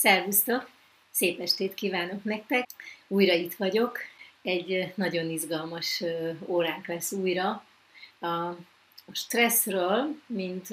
[0.00, 0.70] Szervusztok!
[1.10, 2.66] Szép estét kívánok nektek!
[3.08, 3.98] Újra itt vagyok.
[4.42, 6.02] Egy nagyon izgalmas
[6.46, 7.64] óránk lesz újra.
[8.20, 8.52] A
[9.12, 10.68] stresszről, mint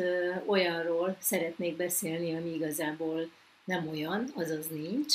[0.46, 3.30] olyanról szeretnék beszélni, ami igazából
[3.66, 5.14] nem olyan, azaz nincs.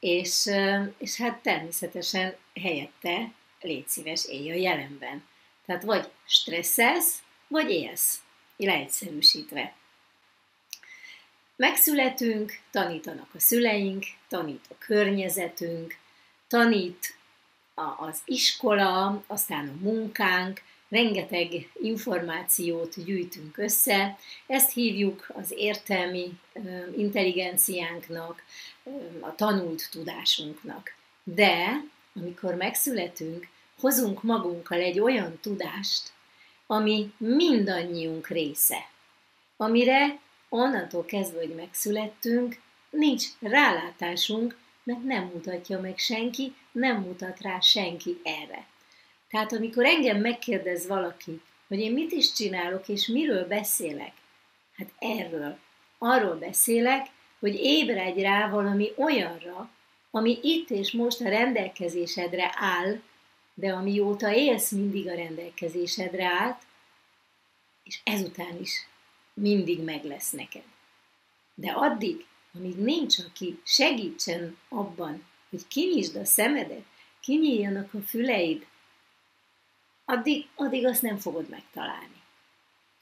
[0.00, 0.46] És,
[0.98, 5.24] és hát természetesen helyette légy szíves, élj a jelenben.
[5.66, 8.22] Tehát vagy stresszelsz, vagy élsz,
[8.56, 9.74] leegyszerűsítve.
[11.60, 15.96] Megszületünk, tanítanak a szüleink, tanít a környezetünk,
[16.48, 17.16] tanít
[17.98, 26.38] az iskola, aztán a munkánk, rengeteg információt gyűjtünk össze, ezt hívjuk az értelmi
[26.96, 28.42] intelligenciánknak,
[29.20, 30.94] a tanult tudásunknak.
[31.24, 31.84] De
[32.14, 33.48] amikor megszületünk,
[33.80, 36.12] hozunk magunkkal egy olyan tudást,
[36.66, 38.88] ami mindannyiunk része,
[39.56, 40.18] amire
[40.50, 48.20] onnantól kezdve, hogy megszülettünk, nincs rálátásunk, mert nem mutatja meg senki, nem mutat rá senki
[48.22, 48.66] erre.
[49.28, 54.12] Tehát amikor engem megkérdez valaki, hogy én mit is csinálok és miről beszélek,
[54.76, 55.58] hát erről,
[55.98, 57.06] arról beszélek,
[57.40, 59.70] hogy ébredj rá valami olyanra,
[60.10, 63.00] ami itt és most a rendelkezésedre áll,
[63.54, 66.62] de amióta élsz, mindig a rendelkezésedre állt,
[67.82, 68.86] és ezután is
[69.40, 70.62] mindig meg lesz neked.
[71.54, 76.84] De addig, amíg nincs, aki segítsen abban, hogy kinyisd a szemedet,
[77.20, 78.66] kinyíljanak a füleid,
[80.04, 82.22] addig, addig azt nem fogod megtalálni.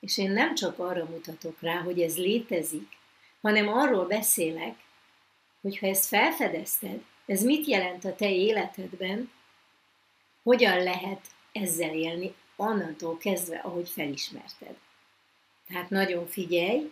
[0.01, 2.97] És én nem csak arra mutatok rá, hogy ez létezik,
[3.41, 4.77] hanem arról beszélek,
[5.61, 9.31] hogy ha ezt felfedezted, ez mit jelent a te életedben,
[10.43, 11.21] hogyan lehet
[11.53, 14.77] ezzel élni annantól kezdve, ahogy felismerted.
[15.69, 16.91] Tehát nagyon figyelj,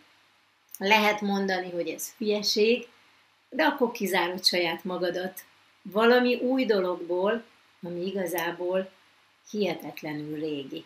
[0.79, 2.89] lehet mondani, hogy ez hülyeség,
[3.51, 5.45] de akkor kizárod saját magadat
[5.83, 7.45] valami új dologból,
[7.83, 8.91] ami igazából
[9.51, 10.85] hihetetlenül régi.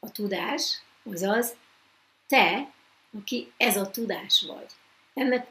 [0.00, 1.56] A tudás, azaz
[2.26, 2.72] te,
[3.18, 4.66] aki ez a tudás vagy.
[5.14, 5.46] Ennek,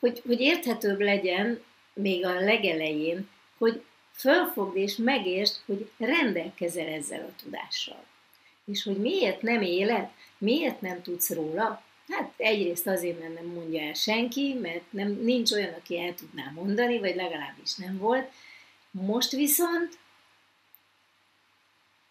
[0.00, 1.62] hogy, hogy érthetőbb legyen
[1.92, 3.28] még a legelején,
[3.58, 8.04] hogy fölfogd és megértsd, hogy rendelkezel ezzel a tudással.
[8.66, 11.82] És hogy miért nem éled, miért nem tudsz róla?
[12.08, 16.50] Hát egyrészt azért, mert nem mondja el senki, mert nem, nincs olyan, aki el tudná
[16.54, 18.32] mondani, vagy legalábbis nem volt.
[18.90, 19.98] Most viszont,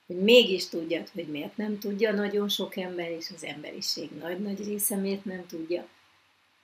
[0.06, 4.96] hogy mégis tudjad, hogy miért nem tudja nagyon sok ember, és az emberiség nagy-nagy része
[4.96, 5.88] miért nem tudja.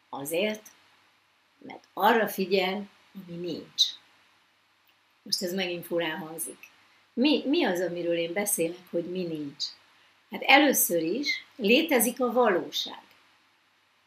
[0.09, 0.68] Azért,
[1.58, 3.84] mert arra figyel, ami nincs.
[5.23, 6.58] Most ez megint furán hangzik.
[7.13, 9.66] Mi, mi az, amiről én beszélek, hogy mi nincs?
[10.31, 13.02] Hát először is létezik a valóság.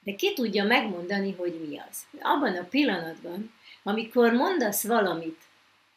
[0.01, 2.07] De ki tudja megmondani, hogy mi az?
[2.21, 3.53] Abban a pillanatban,
[3.83, 5.41] amikor mondasz valamit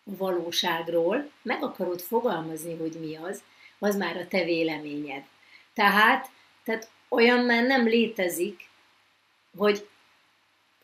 [0.03, 3.43] a valóságról, meg akarod fogalmazni, hogy mi az,
[3.79, 5.23] az már a te véleményed.
[5.73, 6.29] Tehát,
[6.63, 8.69] tehát olyan már nem létezik,
[9.57, 9.87] hogy,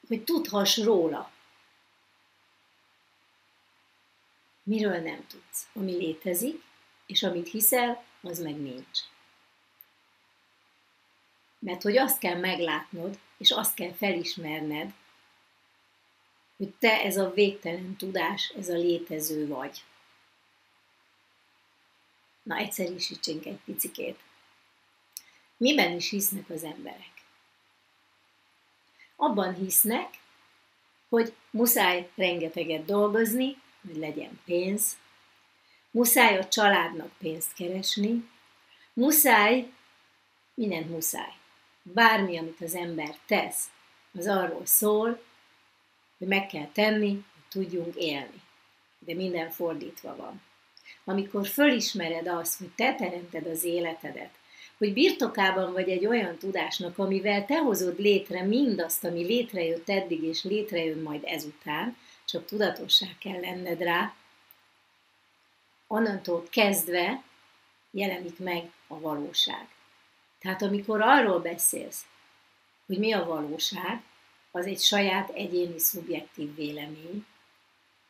[0.07, 1.31] hogy tudhass róla.
[4.63, 5.67] Miről nem tudsz?
[5.73, 6.63] Ami létezik,
[7.05, 8.99] és amit hiszel, az meg nincs.
[11.63, 14.94] Mert hogy azt kell meglátnod, és azt kell felismerned,
[16.57, 19.84] hogy te ez a végtelen tudás, ez a létező vagy.
[22.44, 24.19] Na, egyszerűsítsünk egy picikét.
[25.57, 27.12] Miben is hisznek az emberek?
[29.16, 30.09] Abban hisznek,
[31.09, 33.57] hogy muszáj rengeteget dolgozni,
[33.88, 34.97] hogy legyen pénz,
[35.91, 38.30] muszáj a családnak pénzt keresni,
[38.94, 39.72] muszáj,
[40.53, 41.41] mindent muszáj
[41.83, 43.66] bármi, amit az ember tesz,
[44.17, 45.21] az arról szól,
[46.17, 48.41] hogy meg kell tenni, hogy tudjunk élni.
[49.00, 50.41] De minden fordítva van.
[51.03, 54.30] Amikor fölismered azt, hogy te teremted az életedet,
[54.77, 60.44] hogy birtokában vagy egy olyan tudásnak, amivel te hozod létre mindazt, ami létrejött eddig, és
[60.44, 64.13] létrejön majd ezután, csak tudatossá kell lenned rá,
[65.88, 67.24] onnantól kezdve
[67.91, 69.68] jelenik meg a valóság.
[70.44, 72.06] Tehát amikor arról beszélsz,
[72.86, 74.04] hogy mi a valóság,
[74.51, 77.25] az egy saját egyéni szubjektív vélemény,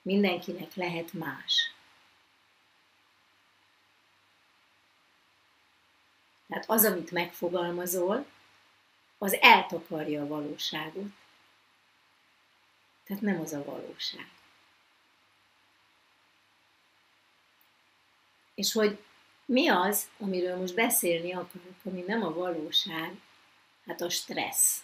[0.01, 1.73] mindenkinek lehet más.
[6.47, 8.25] Tehát az, amit megfogalmazol,
[9.17, 11.11] az eltakarja a valóságot.
[13.03, 14.31] Tehát nem az a valóság.
[18.53, 19.03] És hogy
[19.45, 23.11] mi az, amiről most beszélni akarok, ami nem a valóság?
[23.87, 24.83] Hát a stressz.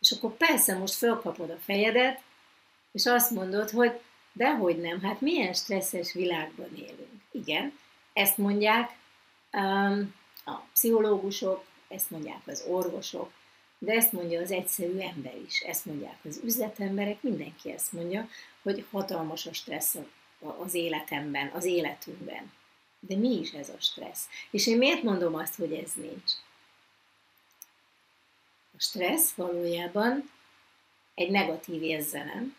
[0.00, 2.20] És akkor persze most fölkapod a fejedet,
[2.92, 4.00] és azt mondod, hogy
[4.32, 7.22] dehogy nem, hát milyen stresszes világban élünk.
[7.30, 7.78] Igen,
[8.12, 8.96] ezt mondják
[9.52, 10.14] um,
[10.44, 13.32] a pszichológusok, ezt mondják az orvosok,
[13.78, 18.28] de ezt mondja az egyszerű ember is, ezt mondják az üzletemberek, mindenki ezt mondja,
[18.62, 19.96] hogy hatalmas a stressz
[20.58, 22.52] az életemben, az életünkben.
[23.00, 24.28] De mi is ez a stressz?
[24.50, 26.32] És én miért mondom azt, hogy ez nincs?
[28.76, 30.30] A stressz valójában
[31.14, 32.56] egy negatív érzelem,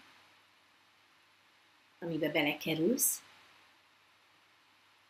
[2.00, 3.22] amibe belekerülsz,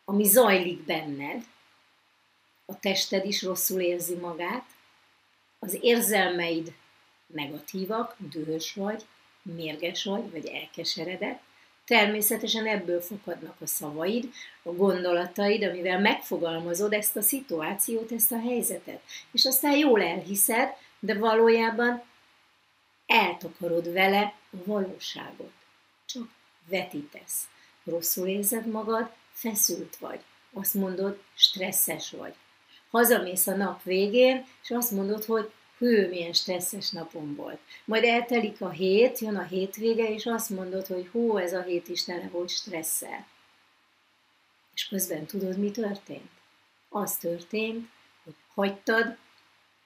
[0.04, 1.44] ami zajlik benned,
[2.66, 4.66] a tested is rosszul érzi magát,
[5.58, 6.74] az érzelmeid
[7.26, 9.06] negatívak, dühös vagy,
[9.42, 11.42] mérges vagy, vagy elkeseredett,
[11.90, 14.32] természetesen ebből fakadnak a szavaid,
[14.62, 19.00] a gondolataid, amivel megfogalmazod ezt a szituációt, ezt a helyzetet.
[19.32, 22.02] És aztán jól elhiszed, de valójában
[23.06, 25.52] eltakarod vele a valóságot.
[26.06, 26.28] Csak
[26.68, 27.48] vetítesz.
[27.84, 30.20] Rosszul érzed magad, feszült vagy.
[30.52, 32.34] Azt mondod, stresszes vagy.
[32.90, 37.58] Hazamész a nap végén, és azt mondod, hogy hű, milyen stresszes napom volt.
[37.84, 41.88] Majd eltelik a hét, jön a hétvége, és azt mondod, hogy hú, ez a hét
[41.88, 43.26] is tele volt stresszel.
[44.74, 46.30] És közben tudod, mi történt?
[46.88, 47.88] Az történt,
[48.24, 49.16] hogy hagytad,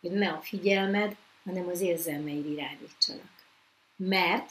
[0.01, 3.33] hogy ne a figyelmed, hanem az érzelmeid irányítsanak.
[3.97, 4.51] Mert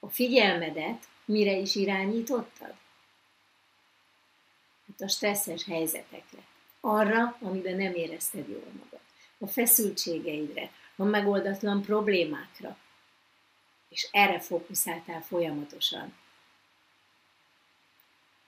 [0.00, 2.74] a figyelmedet mire is irányítottad?
[4.86, 6.42] Hát a stresszes helyzetekre.
[6.80, 9.01] Arra, amiben nem érezted jól magad.
[9.42, 12.76] A feszültségeidre, a megoldatlan problémákra.
[13.88, 16.14] És erre fókuszáltál folyamatosan.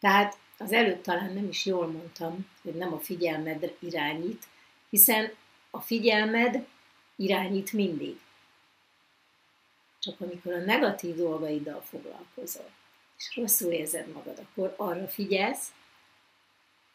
[0.00, 4.46] Tehát az előtt talán nem is jól mondtam, hogy nem a figyelmed irányít,
[4.90, 5.32] hiszen
[5.70, 6.66] a figyelmed
[7.16, 8.20] irányít mindig.
[9.98, 12.70] Csak amikor a negatív dolgaiddal foglalkozol,
[13.16, 15.72] és rosszul érzed magad, akkor arra figyelsz,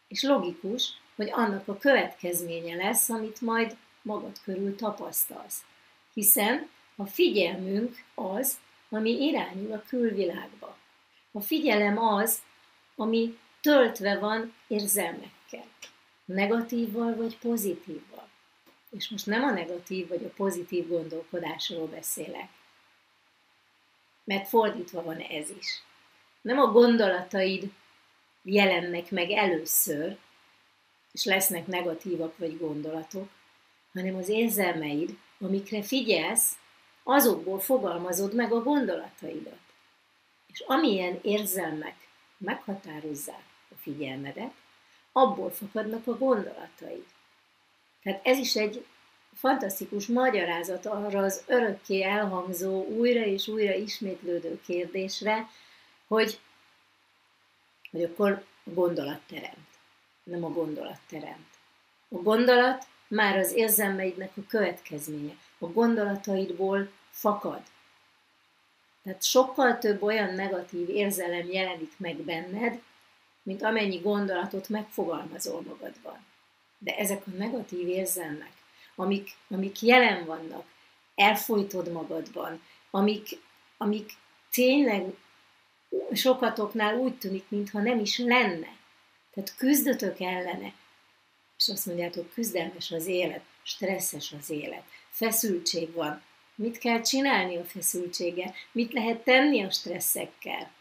[0.07, 5.63] és logikus, hogy annak a következménye lesz, amit majd magad körül tapasztalsz.
[6.13, 8.59] Hiszen a figyelmünk az,
[8.89, 10.77] ami irányul a külvilágba.
[11.31, 12.41] A figyelem az,
[12.95, 15.65] ami töltve van érzelmekkel.
[16.25, 18.27] Negatívval vagy pozitívval.
[18.89, 22.49] És most nem a negatív vagy a pozitív gondolkodásról beszélek.
[24.23, 25.83] Mert fordítva van ez is.
[26.41, 27.71] Nem a gondolataid
[28.43, 30.17] jelennek meg először,
[31.11, 33.29] és lesznek negatívak vagy gondolatok,
[33.93, 36.57] hanem az érzelmeid, amikre figyelsz,
[37.03, 39.59] azokból fogalmazod meg a gondolataidat.
[40.47, 41.95] És amilyen érzelmek
[42.37, 44.51] meghatározzák a figyelmedet,
[45.11, 47.05] abból fakadnak a gondolataid.
[48.03, 48.85] Tehát ez is egy
[49.33, 55.49] fantasztikus magyarázat arra az örökké elhangzó, újra és újra ismétlődő kérdésre,
[56.07, 56.39] hogy,
[57.91, 59.67] hogy akkor a gondolat teremt,
[60.23, 61.47] nem a gondolat teremt.
[62.09, 65.33] A gondolat már az érzelmeidnek a következménye.
[65.57, 67.61] A gondolataidból fakad.
[69.03, 72.81] Tehát sokkal több olyan negatív érzelem jelenik meg benned,
[73.43, 76.25] mint amennyi gondolatot megfogalmazol magadban.
[76.77, 78.51] De ezek a negatív érzelmek,
[78.95, 80.63] amik, amik jelen vannak,
[81.15, 83.39] elfolytod magadban, amik,
[83.77, 84.11] amik
[84.51, 85.13] tényleg
[86.13, 88.77] sokatoknál úgy tűnik, mintha nem is lenne.
[89.33, 90.73] Tehát küzdötök ellene,
[91.59, 96.21] és azt mondjátok, küzdelmes az élet, stresszes az élet, feszültség van.
[96.55, 98.53] Mit kell csinálni a feszültséggel?
[98.71, 100.71] Mit lehet tenni a stresszekkel?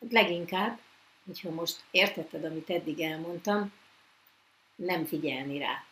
[0.00, 0.80] Hát leginkább,
[1.26, 3.72] hogyha most értetted, amit eddig elmondtam,
[4.74, 5.84] nem figyelni rá.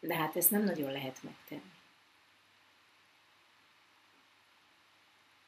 [0.00, 1.72] De hát ezt nem nagyon lehet megtenni.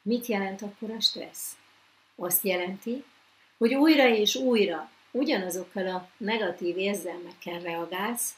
[0.01, 1.57] Mit jelent akkor a stressz?
[2.15, 3.03] Azt jelenti,
[3.57, 8.33] hogy újra és újra ugyanazokkal a negatív érzelmekkel reagálsz,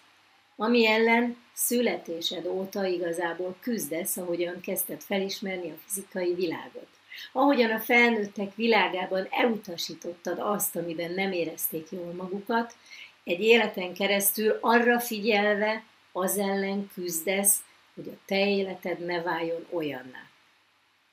[0.56, 6.88] ami ellen születésed óta igazából küzdesz, ahogyan kezdted felismerni a fizikai világot.
[7.32, 12.76] Ahogyan a felnőttek világában elutasítottad azt, amiben nem érezték jól magukat,
[13.24, 17.58] egy életen keresztül arra figyelve az ellen küzdesz,
[17.96, 20.30] hogy a te életed ne váljon olyanná.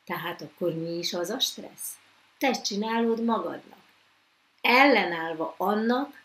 [0.05, 1.97] Tehát akkor mi is az a stressz?
[2.39, 3.84] Te csinálod magadnak
[4.65, 6.23] ellenállva annak,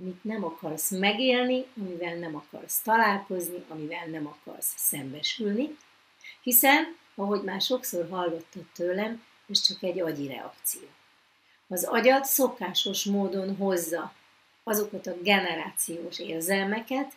[0.00, 5.76] amit nem akarsz megélni, amivel nem akarsz találkozni, amivel nem akarsz szembesülni,
[6.42, 10.88] hiszen, ahogy már sokszor hallottad tőlem, ez csak egy agyi reakció.
[11.68, 14.12] Az agyad szokásos módon hozza
[14.62, 17.12] azokat a generációs érzelmeket,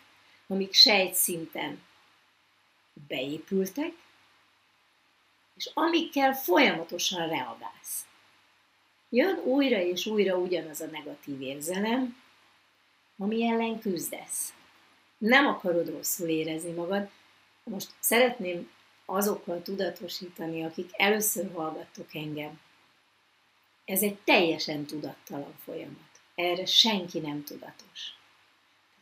[0.46, 1.82] amik sejtszinten
[3.08, 3.92] beépültek,
[5.56, 8.04] és amikkel folyamatosan reagálsz.
[9.12, 12.16] Jön újra és újra ugyanaz a negatív érzelem,
[13.18, 14.52] ami ellen küzdesz.
[15.18, 17.08] Nem akarod rosszul érezni magad.
[17.64, 18.70] Most szeretném
[19.04, 22.60] azokkal tudatosítani, akik először hallgattok engem.
[23.84, 26.10] Ez egy teljesen tudattalan folyamat.
[26.34, 28.00] Erre senki nem tudatos.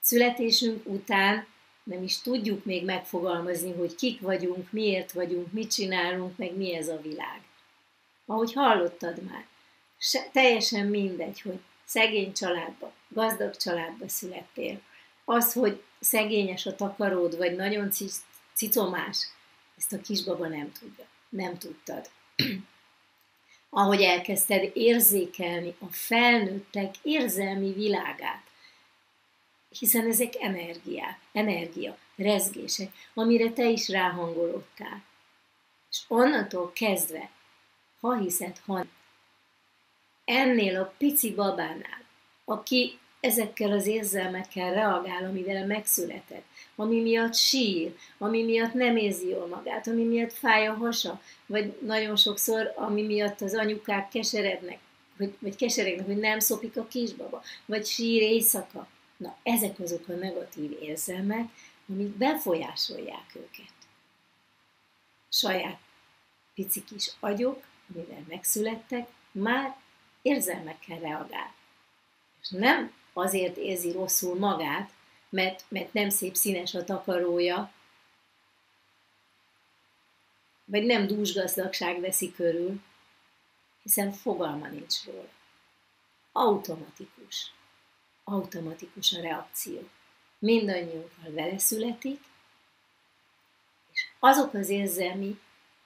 [0.01, 1.47] Születésünk után
[1.83, 6.89] nem is tudjuk még megfogalmazni, hogy kik vagyunk, miért vagyunk, mit csinálunk, meg mi ez
[6.89, 7.43] a világ.
[8.27, 9.47] Ahogy hallottad már,
[9.99, 14.81] se, teljesen mindegy, hogy szegény családba, gazdag családba születtél.
[15.25, 17.91] Az, hogy szegényes a takaród, vagy nagyon
[18.53, 19.29] cicomás,
[19.77, 21.05] ezt a kisbaba nem tudja.
[21.29, 22.11] Nem tudtad.
[23.71, 28.43] Ahogy elkezdted érzékelni a felnőttek érzelmi világát,
[29.69, 35.03] hiszen ezek energiák, energia, rezgések, amire te is ráhangolódtál.
[35.91, 37.31] És onnantól kezdve,
[38.01, 38.85] ha hiszed, ha
[40.29, 42.05] ennél a pici babánál,
[42.45, 46.45] aki ezekkel az érzelmekkel reagál, amivel megszületett,
[46.77, 51.79] ami miatt sír, ami miatt nem érzi jól magát, ami miatt fáj a hasa, vagy
[51.81, 54.79] nagyon sokszor, ami miatt az anyukák keserednek,
[55.17, 58.89] vagy, vagy keseregnek, hogy nem szopik a kisbaba, vagy sír éjszaka.
[59.17, 61.49] Na, ezek azok a negatív érzelmek,
[61.89, 63.73] amik befolyásolják őket.
[65.29, 65.79] Saját
[66.55, 67.63] pici kis agyok,
[67.95, 69.77] amivel megszülettek, már
[70.29, 71.55] érzelmekkel reagál.
[72.43, 74.91] És nem azért érzi rosszul magát,
[75.29, 77.73] mert, mert nem szép színes a takarója,
[80.65, 82.81] vagy nem dúsgazdagság veszi körül,
[83.83, 85.29] hiszen fogalma nincs róla.
[86.33, 87.53] Automatikus.
[88.25, 89.89] Automatikus a reakció.
[90.39, 92.21] Mindannyiunkkal vele születik,
[93.93, 95.41] és azok az érzelmi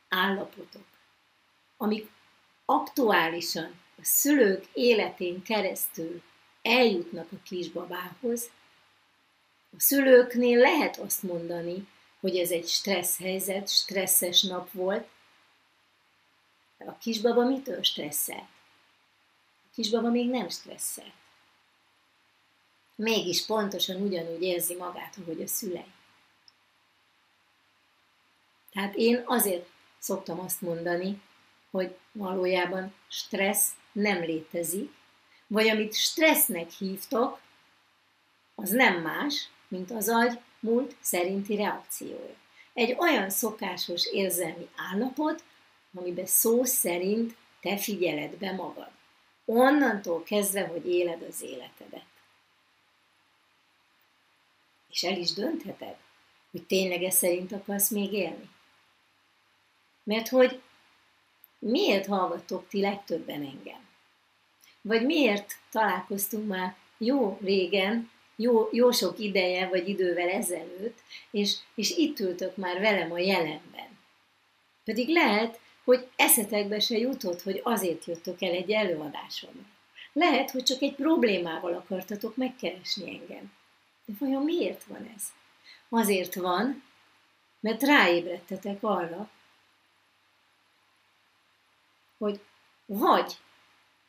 [0.08, 0.84] állapotok,
[1.76, 2.10] amik
[2.64, 6.22] aktuálisan a szülők életén keresztül
[6.62, 8.50] eljutnak a kisbabához,
[9.76, 11.86] a szülőknél lehet azt mondani,
[12.20, 15.08] hogy ez egy stressz helyzet, stresszes nap volt.
[16.78, 18.48] De a kisbaba mitől stresszelt?
[19.64, 21.12] A kisbaba még nem stresszelt.
[22.94, 25.92] Mégis pontosan ugyanúgy érzi magát, ahogy a szülei.
[28.72, 29.68] Tehát én azért
[29.98, 31.22] szoktam azt mondani,
[31.70, 34.92] hogy valójában stressz nem létezik,
[35.46, 37.40] vagy amit stressznek hívtok,
[38.54, 42.34] az nem más, mint az agy múlt szerinti reakciója.
[42.74, 45.44] Egy olyan szokásos érzelmi állapot,
[45.94, 48.90] amiben szó szerint te figyeled be magad.
[49.44, 52.04] Onnantól kezdve, hogy éled az életedet.
[54.88, 55.96] És el is döntheted,
[56.50, 58.48] hogy tényleg ez szerint akarsz még élni.
[60.04, 60.60] Mert hogy
[61.62, 63.88] miért hallgatok ti legtöbben engem?
[64.80, 70.98] Vagy miért találkoztunk már jó régen, jó, jó sok ideje vagy idővel ezelőtt,
[71.30, 73.98] és, és itt ültök már velem a jelenben.
[74.84, 79.66] Pedig lehet, hogy eszetekbe se jutott, hogy azért jöttök el egy előadáson.
[80.12, 83.52] Lehet, hogy csak egy problémával akartatok megkeresni engem.
[84.06, 85.22] De vajon miért van ez?
[85.88, 86.82] Azért van,
[87.60, 89.30] mert ráébredtetek arra,
[92.22, 92.40] hogy
[92.86, 93.36] vagy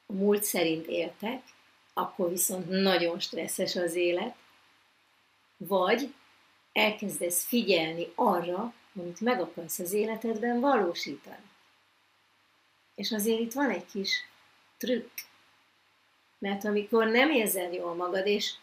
[0.05, 1.41] a múlt szerint éltek,
[1.93, 4.35] akkor viszont nagyon stresszes az élet,
[5.57, 6.13] vagy
[6.73, 11.49] elkezdesz figyelni arra, amit meg akarsz az életedben valósítani.
[12.95, 14.23] És azért itt van egy kis
[14.77, 15.17] trükk.
[16.39, 18.53] Mert amikor nem érzed jól magad, és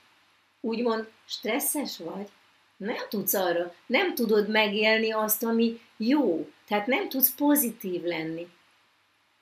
[0.61, 2.29] úgymond stresszes vagy,
[2.77, 6.51] nem tudsz arra, nem tudod megélni azt, ami jó.
[6.67, 8.49] Tehát nem tudsz pozitív lenni.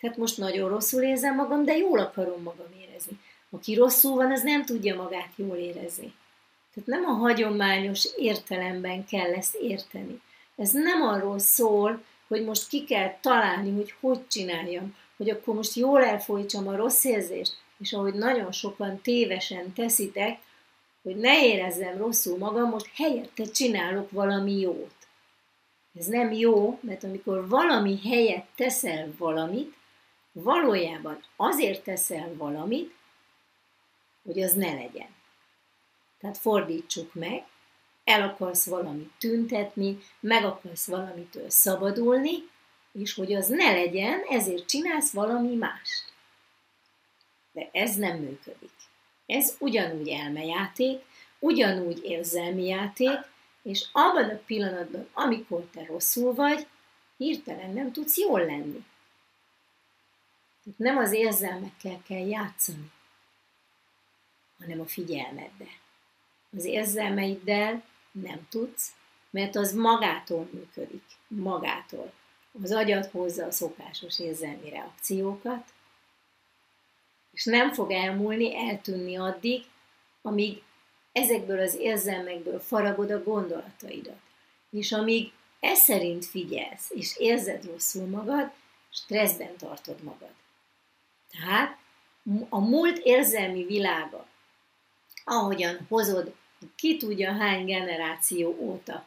[0.00, 3.20] Tehát most nagyon rosszul érzem magam, de jól akarom magam érezni.
[3.50, 6.14] Aki rosszul van, az nem tudja magát jól érezni.
[6.74, 10.20] Tehát nem a hagyományos értelemben kell ezt érteni.
[10.56, 15.74] Ez nem arról szól, hogy most ki kell találni, hogy hogy csináljam, hogy akkor most
[15.74, 20.38] jól elfolytsam a rossz érzést, és ahogy nagyon sokan tévesen teszitek,
[21.02, 24.94] hogy ne érezzem rosszul magam, most helyette csinálok valami jót.
[25.98, 29.74] Ez nem jó, mert amikor valami helyett teszel valamit,
[30.42, 32.94] valójában azért teszel valamit,
[34.24, 35.16] hogy az ne legyen.
[36.20, 37.46] Tehát fordítsuk meg,
[38.04, 42.48] el akarsz valamit tüntetni, meg akarsz valamitől szabadulni,
[42.92, 46.12] és hogy az ne legyen, ezért csinálsz valami mást.
[47.52, 48.70] De ez nem működik.
[49.26, 51.04] Ez ugyanúgy elmejáték,
[51.38, 53.18] ugyanúgy érzelmi játék,
[53.62, 56.66] és abban a pillanatban, amikor te rosszul vagy,
[57.16, 58.84] hirtelen nem tudsz jól lenni.
[60.68, 62.90] Tehát nem az érzelmekkel kell játszani,
[64.58, 65.76] hanem a figyelmeddel.
[66.56, 68.92] Az érzelmeiddel nem tudsz,
[69.30, 72.12] mert az magától működik, magától.
[72.62, 75.72] Az agyad hozza a szokásos érzelmi reakciókat,
[77.32, 79.64] és nem fog elmúlni, eltűnni addig,
[80.22, 80.62] amíg
[81.12, 84.20] ezekből az érzelmekből faragod a gondolataidat.
[84.70, 88.50] És amíg e szerint figyelsz, és érzed rosszul magad,
[88.90, 90.36] stresszben tartod magad.
[91.30, 91.78] Tehát
[92.48, 94.26] a múlt érzelmi világa,
[95.24, 96.34] ahogyan hozod
[96.76, 99.06] ki tudja hány generáció óta,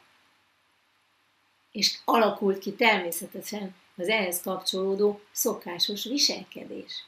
[1.72, 7.06] és alakult ki természetesen az ehhez kapcsolódó szokásos viselkedés.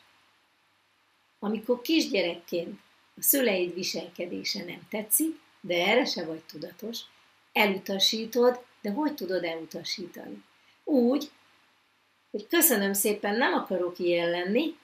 [1.40, 2.80] Amikor kisgyerekként
[3.18, 7.00] a szüleid viselkedése nem tetszik, de erre se vagy tudatos,
[7.54, 10.44] elutasítod, de hogy tudod elutasítani?
[10.84, 11.32] Úgy,
[12.32, 14.78] hogy köszönöm szépen, nem akarok ilyen lenni,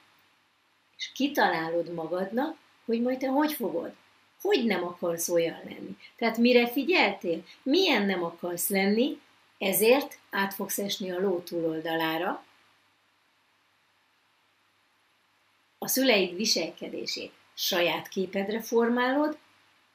[0.99, 3.93] és kitalálod magadnak, hogy majd te hogy fogod.
[4.41, 5.97] Hogy nem akarsz olyan lenni?
[6.17, 7.43] Tehát mire figyeltél?
[7.63, 9.19] Milyen nem akarsz lenni,
[9.57, 12.43] ezért át fogsz esni a ló túloldalára,
[15.77, 19.37] a szüleid viselkedését saját képedre formálod,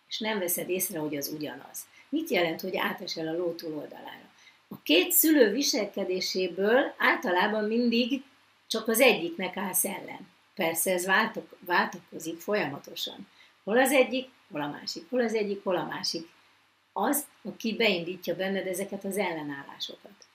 [0.09, 1.87] és nem veszed észre, hogy az ugyanaz.
[2.09, 4.33] Mit jelent, hogy átesel a ló túloldalára?
[4.69, 8.23] A két szülő viselkedéséből általában mindig
[8.67, 10.33] csak az egyiknek állsz ellen.
[10.55, 13.29] Persze ez váltok, váltakozik folyamatosan.
[13.65, 16.29] Hol az egyik, hol a másik, hol az egyik, hol a másik.
[16.93, 20.27] Az, aki beindítja benned ezeket az ellenállásokat.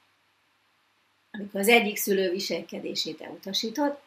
[1.32, 4.00] Amikor az egyik szülő viselkedését elutasítod,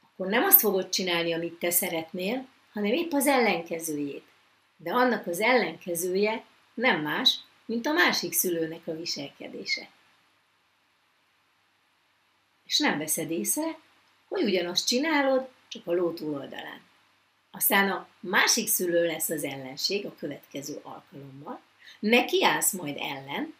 [0.00, 4.24] akkor nem azt fogod csinálni, amit te szeretnél, hanem épp az ellenkezőjét.
[4.76, 9.88] De annak az ellenkezője nem más, mint a másik szülőnek a viselkedése.
[12.64, 13.78] És nem veszed észre,
[14.32, 16.80] hogy ugyanazt csinálod, csak a ló túloldalán.
[17.50, 21.60] Aztán a másik szülő lesz az ellenség a következő alkalommal,
[21.98, 23.54] neki állsz majd ellen,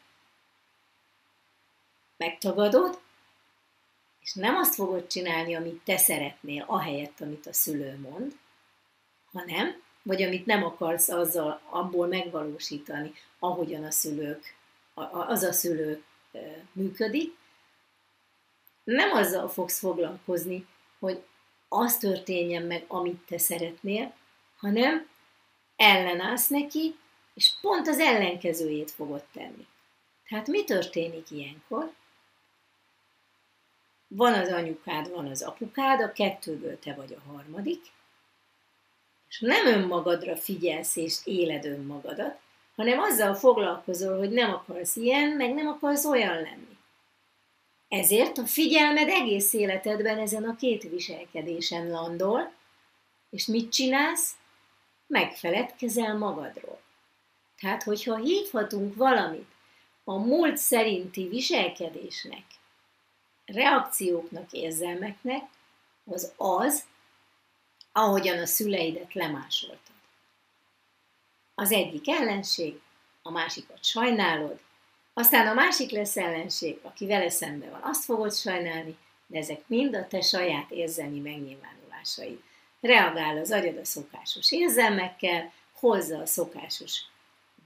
[2.17, 3.01] megtagadod,
[4.21, 8.37] és nem azt fogod csinálni, amit te szeretnél, ahelyett, amit a szülő mond,
[9.33, 14.55] hanem, vagy amit nem akarsz azzal, abból megvalósítani, ahogyan a szülők,
[15.11, 16.03] az a szülő
[16.73, 17.37] működik,
[18.85, 20.67] nem azzal fogsz foglalkozni,
[20.99, 21.23] hogy
[21.69, 24.15] az történjen meg, amit te szeretnél,
[24.57, 25.09] hanem
[25.77, 26.97] ellenállsz neki,
[27.35, 29.67] és pont az ellenkezőjét fogod tenni.
[30.29, 31.93] Tehát mi történik ilyenkor?
[34.09, 37.83] Van az anyukád, van az apukád, a kettőből te vagy a harmadik,
[39.29, 42.39] és nem önmagadra figyelsz és éled önmagadat,
[42.77, 46.72] hanem azzal foglalkozol, hogy nem akarsz ilyen, meg nem akarsz olyan lenni.
[47.93, 52.53] Ezért a figyelmed egész életedben ezen a két viselkedésen landol,
[53.31, 54.37] és mit csinálsz?
[55.07, 56.81] Megfeledkezel magadról.
[57.61, 59.51] Tehát, hogyha hívhatunk valamit
[60.05, 62.45] a múlt szerinti viselkedésnek,
[63.45, 65.43] reakcióknak, érzelmeknek,
[66.05, 66.85] az az,
[67.93, 69.97] ahogyan a szüleidet lemásoltad.
[71.55, 72.81] Az egyik ellenség,
[73.23, 74.61] a másikat sajnálod,
[75.15, 78.97] aztán a másik lesz ellenség, aki vele szembe van, azt fogod sajnálni,
[79.27, 82.41] de ezek mind a te saját érzelmi megnyilvánulásaid.
[82.81, 87.05] Reagál az agyad a szokásos érzelmekkel, hozza a szokásos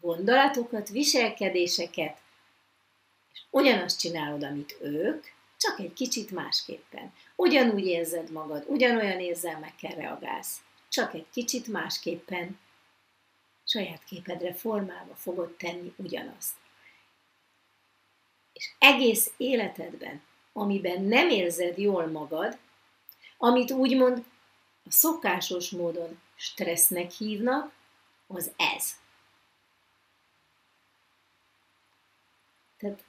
[0.01, 2.19] gondolatokat, viselkedéseket,
[3.33, 5.25] és ugyanazt csinálod, amit ők,
[5.57, 7.13] csak egy kicsit másképpen.
[7.37, 12.59] Ugyanúgy érzed magad, ugyanolyan érzelmekkel reagálsz, csak egy kicsit másképpen.
[13.65, 16.55] Saját képedre formálva fogod tenni ugyanazt.
[18.57, 22.59] És egész életedben, amiben nem érzed jól magad,
[23.39, 24.25] amit úgymond
[24.85, 27.73] a szokásos módon stressznek hívnak,
[28.27, 28.91] az ez.
[32.79, 33.05] Tehát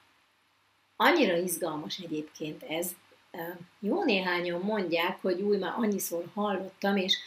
[0.96, 2.92] annyira izgalmas egyébként ez.
[3.80, 7.18] Jó néhányan mondják, hogy új, már annyiszor hallottam, és,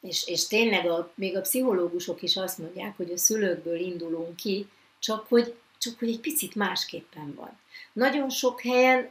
[0.00, 4.68] és, és tényleg a, még a pszichológusok is azt mondják, hogy a szülőkből indulunk ki,
[4.98, 7.58] csak hogy, csak hogy egy picit másképpen van.
[7.92, 9.10] Nagyon sok helyen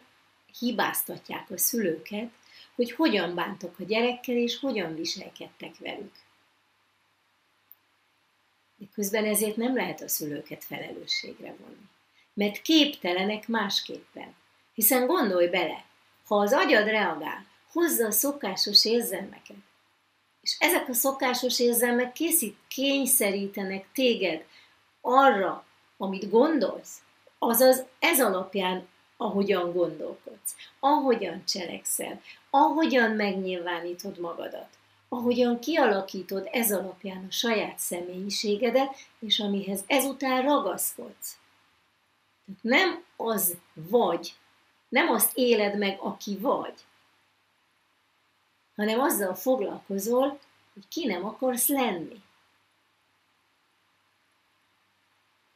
[0.60, 2.30] hibáztatják a szülőket,
[2.75, 6.13] hogy hogyan bántak a gyerekkel, és hogyan viselkedtek velük.
[8.77, 11.89] De közben ezért nem lehet a szülőket felelősségre vonni
[12.38, 14.36] mert képtelenek másképpen.
[14.73, 15.86] Hiszen gondolj bele,
[16.27, 19.56] ha az agyad reagál, hozza a szokásos érzelmeket,
[20.41, 24.45] és ezek a szokásos érzelmek készít, kényszerítenek téged
[25.01, 25.65] arra,
[25.97, 27.01] amit gondolsz,
[27.39, 34.67] azaz ez alapján, ahogyan gondolkodsz, ahogyan cselekszel, ahogyan megnyilvánítod magadat,
[35.10, 41.38] ahogyan kialakítod ez alapján a saját személyiségedet, és amihez ezután ragaszkodsz.
[42.62, 44.33] Nem az vagy,
[44.89, 46.73] nem azt éled meg, aki vagy,
[48.75, 50.39] hanem azzal foglalkozol,
[50.73, 52.21] hogy ki nem akarsz lenni.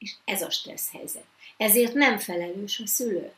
[0.02, 1.26] És ez a stressz helyzet.
[1.58, 3.34] Ezért nem felelős a szülő.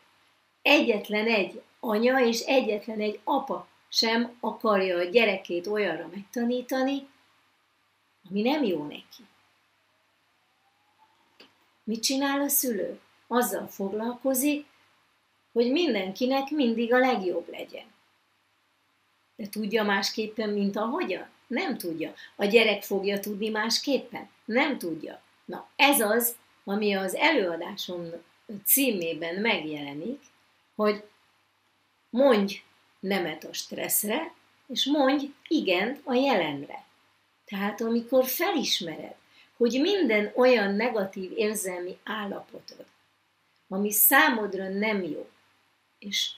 [0.62, 7.08] Egyetlen egy anya és egyetlen egy apa sem akarja a gyerekét olyanra megtanítani,
[8.30, 9.24] ami nem jó neki.
[11.84, 13.00] Mit csinál a szülő?
[13.28, 14.66] Azzal foglalkozik,
[15.52, 17.86] hogy mindenkinek mindig a legjobb legyen.
[19.36, 21.28] De tudja másképpen, mint ahogyan?
[21.48, 22.14] Nem tudja.
[22.36, 24.30] A gyerek fogja tudni másképpen?
[24.46, 25.22] Nem tudja.
[25.46, 28.12] Na, ez az, ami az előadásom
[28.66, 30.22] címében megjelenik,
[30.76, 31.04] hogy
[32.10, 32.64] mondj
[33.00, 34.34] nemet a stresszre,
[34.68, 36.86] és mondj igent a jelenre.
[37.46, 39.16] Tehát amikor felismered,
[39.58, 42.86] hogy minden olyan negatív érzelmi állapotod,
[43.68, 45.30] ami számodra nem jó,
[46.00, 46.32] és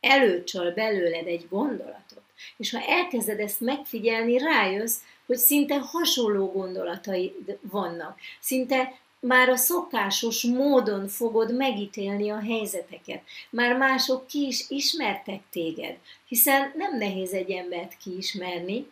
[0.00, 2.22] előcsal belőled egy gondolatot,
[2.56, 8.18] és ha elkezded ezt megfigyelni, rájössz, hogy szinte hasonló gondolatai vannak.
[8.40, 13.22] Szinte már a szokásos módon fogod megítélni a helyzeteket.
[13.50, 18.86] Már mások ki is ismertek téged, hiszen nem nehéz egy embert kiismerni,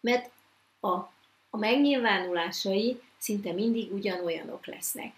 [0.00, 0.30] mert
[0.80, 0.92] a,
[1.50, 5.12] a megnyilvánulásai szinte mindig ugyanolyanok lesznek.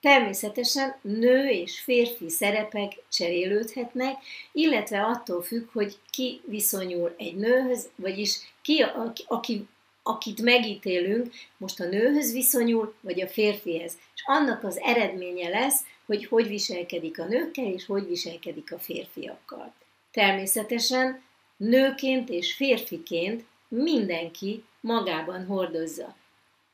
[0.00, 4.16] Természetesen nő és férfi szerepek cserélődhetnek,
[4.52, 8.84] illetve attól függ, hogy ki viszonyul egy nőhöz, vagyis ki,
[9.26, 9.66] aki,
[10.06, 13.98] akit megítélünk, most a nőhöz viszonyul, vagy a férfihez.
[14.14, 19.74] És annak az eredménye lesz, hogy hogy viselkedik a nőkkel, és hogy viselkedik a férfiakkal.
[20.10, 21.22] Természetesen
[21.56, 26.16] nőként és férfiként mindenki magában hordozza.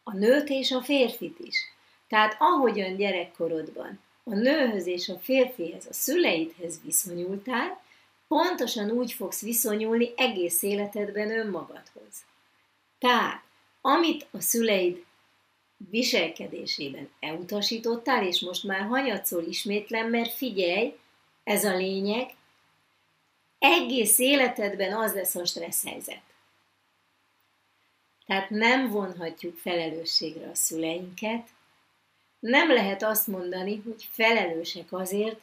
[0.02, 1.56] A nőt és a férfit is.
[2.08, 7.82] Tehát ahogyan gyerekkorodban a nőhöz és a férfihez, a szüleidhez viszonyultál,
[8.28, 12.24] pontosan úgy fogsz viszonyulni egész életedben önmagadhoz.
[13.00, 13.42] Tehát,
[13.80, 15.04] amit a szüleid
[15.90, 20.98] viselkedésében elutasítottál, és most már hanyatszol ismétlen, mert figyelj,
[21.44, 22.34] ez a lényeg,
[23.58, 26.22] egész életedben az lesz a stressz helyzet.
[28.26, 31.48] Tehát nem vonhatjuk felelősségre a szüleinket,
[32.40, 35.40] nem lehet azt mondani, hogy felelősek azért,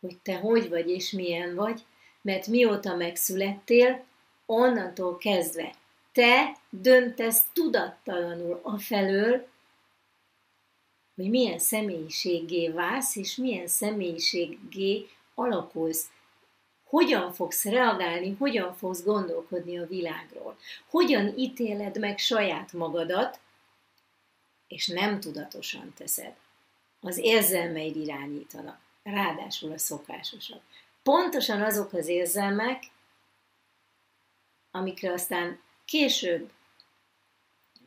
[0.00, 1.80] hogy te hogy vagy és milyen vagy,
[2.22, 4.04] mert mióta megszülettél,
[4.46, 5.74] onnantól kezdve
[6.12, 9.48] te döntesz tudattalanul afelől,
[11.14, 16.10] hogy milyen személyiségé válsz, és milyen személyiségé alakulsz.
[16.84, 20.56] Hogyan fogsz reagálni, hogyan fogsz gondolkodni a világról.
[20.90, 23.40] Hogyan ítéled meg saját magadat,
[24.68, 26.34] és nem tudatosan teszed.
[27.00, 30.60] Az érzelmeid irányítanak, ráadásul a szokásosak.
[31.02, 32.82] Pontosan azok az érzelmek,
[34.70, 36.50] amikre aztán később,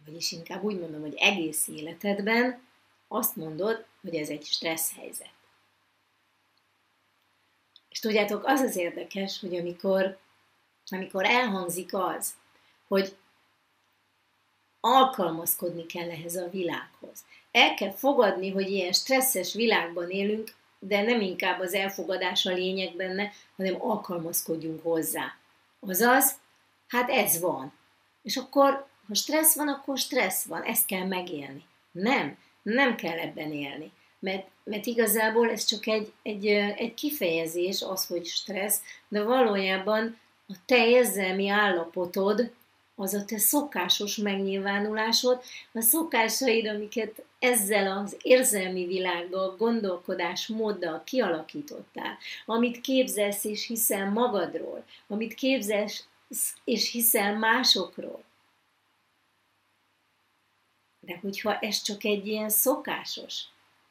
[0.06, 2.62] vagyis inkább úgy mondom, hogy egész életedben
[3.08, 5.34] azt mondod, hogy ez egy stressz helyzet.
[7.90, 10.18] És tudjátok, az az érdekes, hogy amikor,
[10.90, 12.34] amikor elhangzik az,
[12.88, 13.16] hogy
[14.80, 17.26] alkalmazkodni kell ehhez a világhoz.
[17.52, 22.96] El kell fogadni, hogy ilyen stresszes világban élünk, de nem inkább az elfogadás a lényeg
[22.96, 25.38] benne, hanem alkalmazkodjunk hozzá.
[25.80, 26.40] Azaz,
[26.88, 27.74] hát ez van.
[28.26, 31.64] És akkor, ha stressz van, akkor stressz van, ezt kell megélni.
[31.92, 33.92] Nem, nem kell ebben élni.
[34.20, 40.54] Mert, mert igazából ez csak egy, egy, egy kifejezés, az, hogy stressz, de valójában a
[40.66, 42.52] te érzelmi állapotod,
[42.96, 45.42] az a te szokásos megnyilvánulásod,
[45.74, 54.84] a szokásaid, amiket ezzel az érzelmi világgal, gondolkodás móddal kialakítottál, amit képzelsz és hiszel magadról,
[55.08, 56.04] amit képzelsz
[56.64, 58.24] és hiszel másokról.
[61.00, 63.44] De hogyha ez csak egy ilyen szokásos,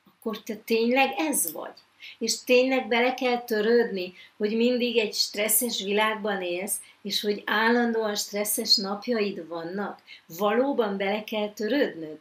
[0.05, 1.75] akkor te tényleg ez vagy.
[2.19, 8.77] És tényleg bele kell törődni, hogy mindig egy stresszes világban élsz, és hogy állandóan stresszes
[8.77, 10.03] napjaid vannak.
[10.27, 12.21] Valóban bele kell törődnöd?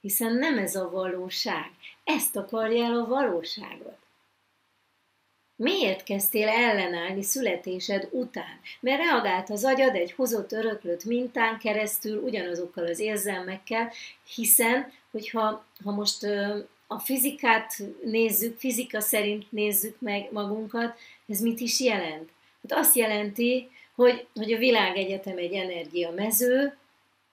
[0.00, 1.70] Hiszen nem ez a valóság.
[2.04, 3.99] Ezt akarja a valóságot.
[5.62, 8.60] Miért kezdtél ellenállni születésed után?
[8.80, 13.92] Mert reagált az agyad egy hozott öröklött mintán keresztül ugyanazokkal az érzelmekkel,
[14.34, 16.24] hiszen, hogyha ha most
[16.86, 22.28] a fizikát nézzük, fizika szerint nézzük meg magunkat, ez mit is jelent?
[22.68, 26.76] Hát azt jelenti, hogy, hogy a világegyetem egy energiamező,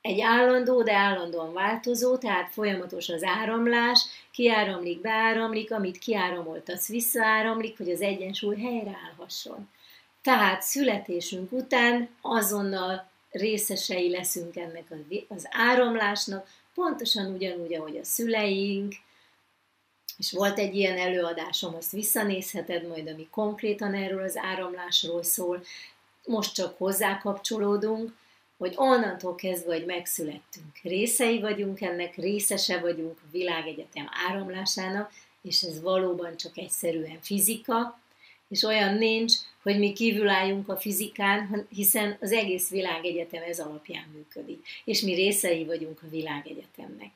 [0.07, 7.91] egy állandó, de állandóan változó, tehát folyamatos az áramlás, kiáramlik, beáramlik, amit kiáramoltatsz, visszaáramlik, hogy
[7.91, 9.69] az egyensúly helyreállhasson.
[10.21, 14.93] Tehát születésünk után azonnal részesei leszünk ennek
[15.27, 18.93] az áramlásnak, pontosan ugyanúgy, ahogy a szüleink,
[20.17, 25.63] és volt egy ilyen előadásom, azt visszanézheted majd, ami konkrétan erről az áramlásról szól.
[26.25, 28.13] Most csak hozzá kapcsolódunk,
[28.57, 35.81] hogy onnantól kezdve, hogy megszülettünk, részei vagyunk ennek, részese vagyunk a világegyetem áramlásának, és ez
[35.81, 37.99] valóban csak egyszerűen fizika,
[38.49, 44.05] és olyan nincs, hogy mi kívül álljunk a fizikán, hiszen az egész világegyetem ez alapján
[44.13, 47.11] működik, és mi részei vagyunk a világegyetemnek.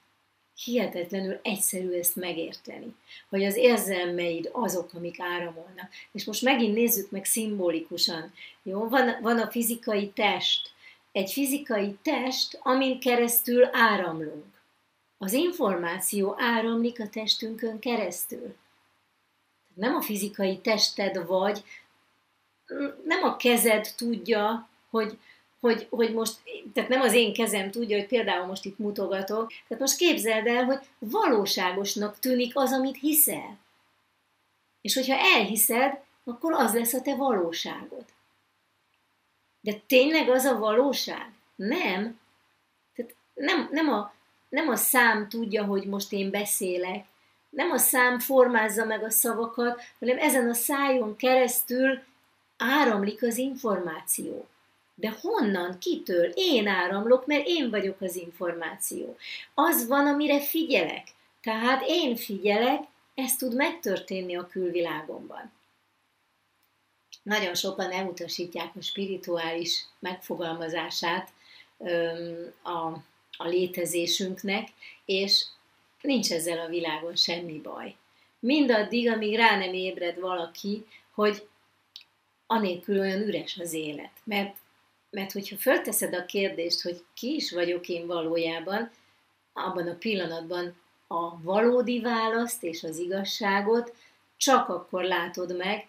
[0.64, 2.96] Hihetetlenül egyszerű ezt megérteni,
[3.30, 5.90] hogy az érzelmeid azok, amik áramolnak.
[6.12, 8.34] És most megint nézzük meg szimbolikusan.
[8.64, 10.72] Jó, van, van a fizikai test,
[11.12, 14.46] egy fizikai test, amin keresztül áramlunk.
[15.18, 18.56] Az információ áramlik a testünkön keresztül.
[19.74, 21.64] Nem a fizikai tested vagy,
[23.06, 25.18] nem a kezed tudja, hogy,
[25.60, 26.38] hogy, hogy most,
[26.74, 30.64] tehát nem az én kezem tudja, hogy például most itt mutogatok, tehát most képzeld el,
[30.64, 33.58] hogy valóságosnak tűnik az, amit hiszel.
[34.82, 38.06] És hogyha elhiszed, akkor az lesz a te valóságod.
[39.62, 41.32] De tényleg az a valóság?
[41.56, 42.20] Nem.
[42.96, 44.14] Tehát nem, nem, a,
[44.50, 47.06] nem a szám tudja, hogy most én beszélek,
[47.50, 52.00] nem a szám formázza meg a szavakat, hanem ezen a szájon keresztül
[52.58, 54.48] áramlik az információ.
[54.96, 56.32] De honnan, kitől?
[56.34, 59.18] Én áramlok, mert én vagyok az információ.
[59.54, 61.08] Az van, amire figyelek.
[61.42, 62.84] Tehát én figyelek,
[63.16, 65.52] ez tud megtörténni a külvilágomban
[67.24, 71.30] nagyon sokan elutasítják a spirituális megfogalmazását
[72.62, 72.88] a,
[73.38, 74.68] a létezésünknek,
[75.06, 75.46] és
[76.02, 77.96] nincs ezzel a világon semmi baj.
[78.40, 81.48] Mindaddig, amíg rá nem ébred valaki, hogy
[82.48, 84.12] anélkül olyan üres az élet.
[84.24, 84.56] Mert,
[85.10, 88.92] mert hogyha fölteszed a kérdést, hogy ki is vagyok én valójában,
[89.54, 90.76] abban a pillanatban
[91.08, 93.94] a valódi választ és az igazságot
[94.38, 95.88] csak akkor látod meg,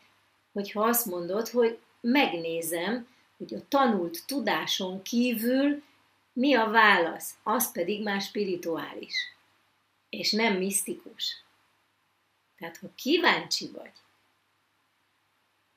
[0.53, 5.83] hogyha azt mondod, hogy megnézem, hogy a tanult tudáson kívül
[6.33, 9.15] mi a válasz, az pedig már spirituális,
[10.09, 11.45] és nem misztikus.
[12.57, 13.93] Tehát, ha kíváncsi vagy,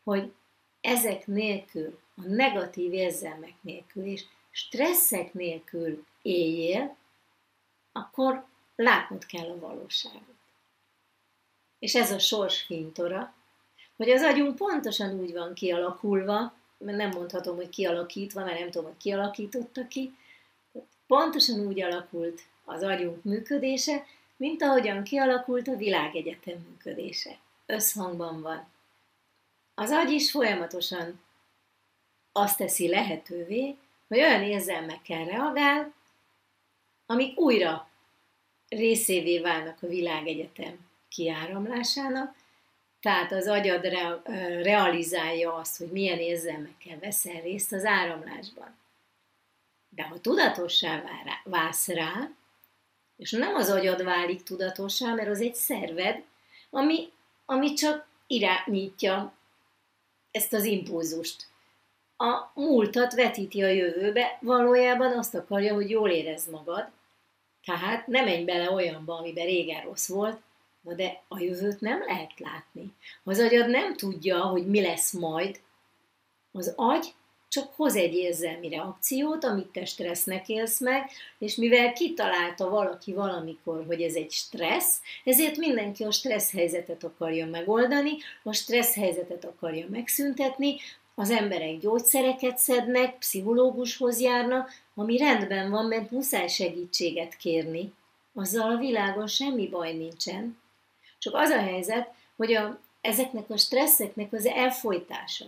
[0.04, 0.34] hogy
[0.82, 6.96] ezek nélkül, a negatív érzelmek nélkül és stresszek nélkül éljél,
[7.92, 10.36] akkor látnod kell a valóságot.
[11.80, 13.35] És ez a sors fintora,
[13.98, 18.88] hogy az agyunk pontosan úgy van kialakulva, mert nem mondhatom, hogy kialakítva, mert nem tudom,
[18.88, 20.14] hogy kialakította ki,
[21.08, 24.06] pontosan úgy alakult az agyunk működése,
[24.38, 27.38] mint ahogyan kialakult a világegyetem működése.
[27.66, 28.68] Összhangban van.
[29.76, 31.20] Az agy is folyamatosan
[32.32, 33.76] azt teszi lehetővé,
[34.08, 35.94] hogy olyan érzelmekkel reagál,
[37.06, 37.90] amik újra
[38.70, 40.80] részévé válnak a világegyetem
[41.10, 42.36] kiáramlásának,
[43.00, 44.22] tehát az agyad re,
[44.62, 48.78] realizálja azt, hogy milyen érzelmekkel veszel részt az áramlásban.
[49.90, 51.04] De ha tudatossá
[51.44, 52.30] válsz rá,
[53.18, 56.24] és nem az agyad válik tudatossá, mert az egy szerved,
[56.70, 57.12] ami,
[57.46, 59.34] ami csak irányítja
[60.32, 61.48] ezt az impulzust.
[62.18, 66.88] A múltat vetíti a jövőbe, valójában azt akarja, hogy jól érezd magad,
[67.66, 70.42] tehát nem menj bele olyanba, amiben régen rossz volt,
[70.86, 72.94] Na de a jövőt nem lehet látni.
[73.24, 75.60] Az agyad nem tudja, hogy mi lesz majd.
[76.52, 77.14] Az agy
[77.56, 83.86] csak hoz egy érzelmi reakciót, amit te stressznek élsz meg, és mivel kitalálta valaki valamikor,
[83.86, 89.86] hogy ez egy stressz, ezért mindenki a stressz helyzetet akarja megoldani, a stressz helyzetet akarja
[89.90, 90.76] megszüntetni,
[91.16, 97.94] az emberek gyógyszereket szednek, pszichológushoz járnak, ami rendben van, mert muszáj segítséget kérni.
[98.34, 100.58] Azzal a világon semmi baj nincsen.
[101.26, 105.46] Csak az a helyzet, hogy a, ezeknek a stresszeknek az elfolytása,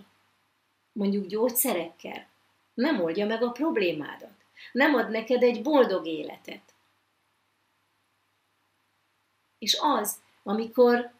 [0.92, 2.28] mondjuk gyógyszerekkel,
[2.74, 4.32] nem oldja meg a problémádat.
[4.72, 6.74] Nem ad neked egy boldog életet.
[9.58, 11.12] És az, amikor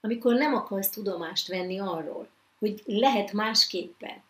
[0.00, 4.22] amikor nem akarsz tudomást venni arról, hogy lehet másképpen.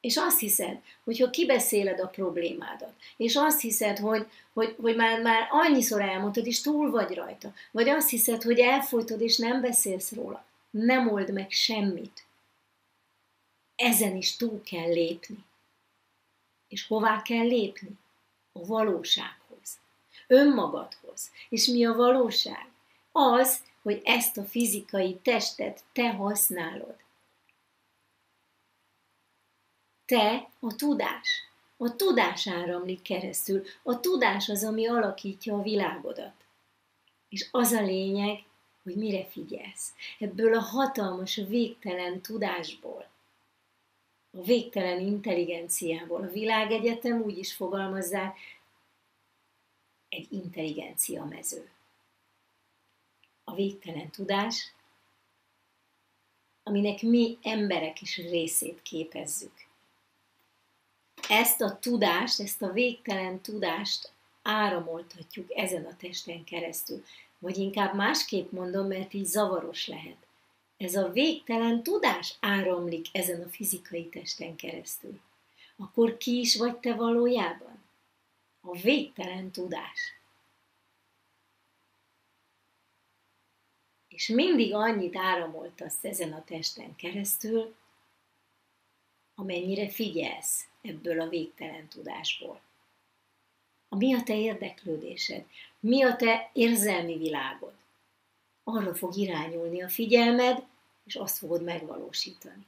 [0.00, 5.22] És azt hiszed, hogy ha kibeszéled a problémádat, és azt hiszed, hogy, hogy, hogy már,
[5.22, 10.12] már annyiszor elmondtad, és túl vagy rajta, vagy azt hiszed, hogy elfolytod, és nem beszélsz
[10.12, 12.24] róla, nem old meg semmit.
[13.74, 15.44] Ezen is túl kell lépni.
[16.68, 17.90] És hová kell lépni?
[18.52, 19.78] A valósághoz.
[20.26, 21.30] Önmagadhoz.
[21.48, 22.68] És mi a valóság?
[23.12, 26.96] Az, hogy ezt a fizikai testet te használod.
[30.10, 31.48] Te a tudás.
[31.76, 33.62] A tudás áramlik keresztül.
[33.82, 36.34] A tudás az, ami alakítja a világodat.
[37.28, 38.44] És az a lényeg,
[38.82, 39.92] hogy mire figyelsz.
[40.18, 43.08] Ebből a hatalmas, végtelen tudásból,
[44.30, 46.22] a végtelen intelligenciából.
[46.22, 48.38] A világegyetem úgy is fogalmazzák,
[50.08, 51.70] egy intelligencia mező.
[53.44, 54.72] A végtelen tudás,
[56.62, 59.68] aminek mi emberek is részét képezzük.
[61.30, 64.12] Ezt a tudást, ezt a végtelen tudást
[64.42, 67.04] áramoltatjuk ezen a testen keresztül.
[67.38, 70.28] Vagy inkább másképp mondom, mert így zavaros lehet
[70.80, 75.20] ez a végtelen tudás áramlik ezen a fizikai testen keresztül,
[75.76, 77.84] akkor ki is vagy te valójában?
[78.60, 80.00] A végtelen tudás.
[84.08, 87.74] És mindig annyit áramoltasz ezen a testen keresztül,
[89.34, 92.60] amennyire figyelsz ebből a végtelen tudásból.
[93.88, 95.44] Mi a te érdeklődésed?
[95.80, 97.78] Mi a te érzelmi világod?
[98.76, 100.66] arra fog irányulni a figyelmed,
[101.04, 102.66] és azt fogod megvalósítani.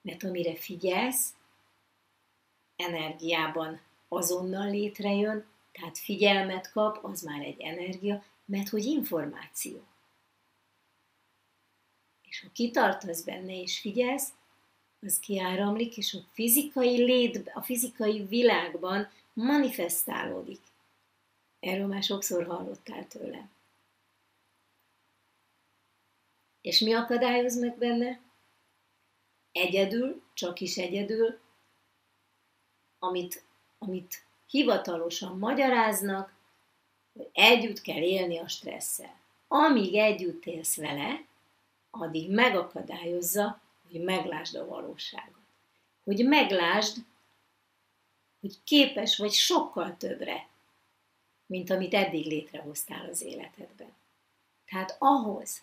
[0.00, 1.34] Mert amire figyelsz,
[2.76, 9.82] energiában azonnal létrejön, tehát figyelmet kap, az már egy energia, mert hogy információ.
[12.22, 14.28] És ha kitartasz benne és figyelsz,
[15.00, 20.60] az kiáramlik, és a fizikai lét, a fizikai világban manifestálódik.
[21.60, 23.50] Erről már sokszor hallottál tőlem.
[26.60, 28.20] És mi akadályoz meg benne?
[29.52, 31.38] Egyedül, csak is egyedül,
[32.98, 33.44] amit,
[33.78, 36.36] amit hivatalosan magyaráznak,
[37.12, 39.20] hogy együtt kell élni a stresszel.
[39.48, 41.24] Amíg együtt élsz vele,
[41.90, 45.36] addig megakadályozza, hogy meglásd a valóságot.
[46.04, 46.96] Hogy meglásd,
[48.40, 50.48] hogy képes vagy sokkal többre,
[51.46, 53.92] mint amit eddig létrehoztál az életedben.
[54.66, 55.62] Tehát ahhoz,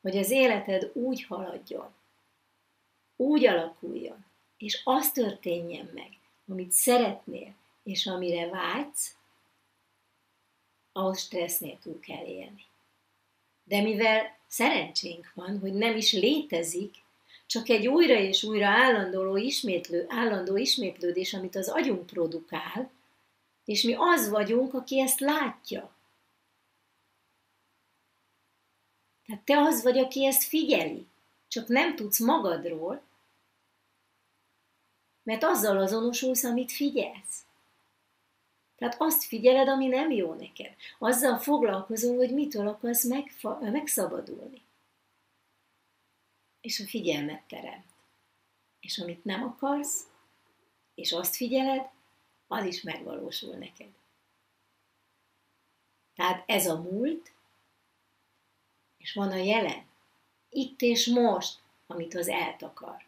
[0.00, 1.94] hogy az életed úgy haladjon,
[3.16, 4.24] úgy alakuljon,
[4.56, 6.08] és az történjen meg,
[6.48, 9.16] amit szeretnél, és amire vágysz,
[10.92, 12.64] ahhoz stressz nélkül kell élni.
[13.64, 16.94] De mivel szerencsénk van, hogy nem is létezik,
[17.48, 22.90] csak egy újra és újra állandó, ismétlő, állandó ismétlődés, amit az agyunk produkál,
[23.64, 25.96] és mi az vagyunk, aki ezt látja.
[29.26, 31.06] Tehát te az vagy, aki ezt figyeli,
[31.48, 33.02] csak nem tudsz magadról,
[35.22, 37.44] mert azzal azonosulsz, amit figyelsz.
[38.76, 40.74] Tehát azt figyeled, ami nem jó neked.
[40.98, 44.62] Azzal foglalkozol, hogy mitől akarsz megfa- megszabadulni.
[46.60, 47.86] És a figyelmet teremt.
[48.80, 50.06] És amit nem akarsz,
[50.94, 51.90] és azt figyeled,
[52.46, 53.92] az is megvalósul neked.
[56.14, 57.32] Tehát ez a múlt,
[58.98, 59.84] és van a jelen.
[60.50, 63.06] Itt és most, amit az eltakar.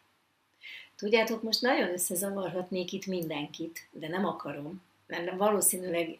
[0.95, 6.19] Tudjátok, most nagyon összezavarhatnék itt mindenkit, de nem akarom, mert valószínűleg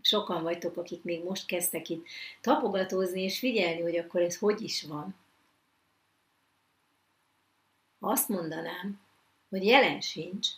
[0.00, 2.06] sokan vagytok, akik még most kezdtek itt
[2.40, 5.14] tapogatózni és figyelni, hogy akkor ez hogy is van.
[7.98, 9.00] Azt mondanám,
[9.48, 10.48] hogy jelen sincs,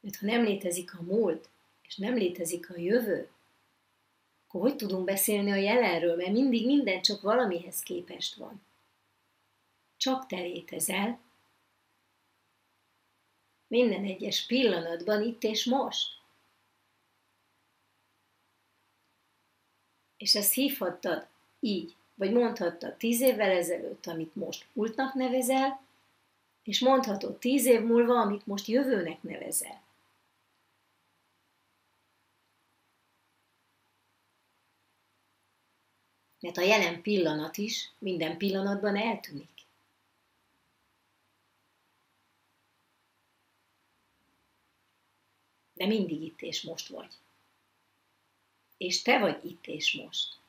[0.00, 1.48] mert ha nem létezik a múlt,
[1.82, 3.30] és nem létezik a jövő,
[4.46, 8.62] akkor hogy tudunk beszélni a jelenről, mert mindig minden csak valamihez képest van.
[9.96, 11.20] Csak te létezel.
[13.66, 16.20] Minden egyes pillanatban, itt és most.
[20.16, 21.28] És ezt hívhattad
[21.60, 25.80] így, vagy mondhattad tíz évvel ezelőtt, amit most múltnak nevezel,
[26.62, 29.82] és mondhatod tíz év múlva, amit most jövőnek nevezel.
[36.42, 39.50] mert a jelen pillanat is minden pillanatban eltűnik.
[45.72, 47.14] De mindig itt és most vagy.
[48.76, 50.41] És te vagy itt és most.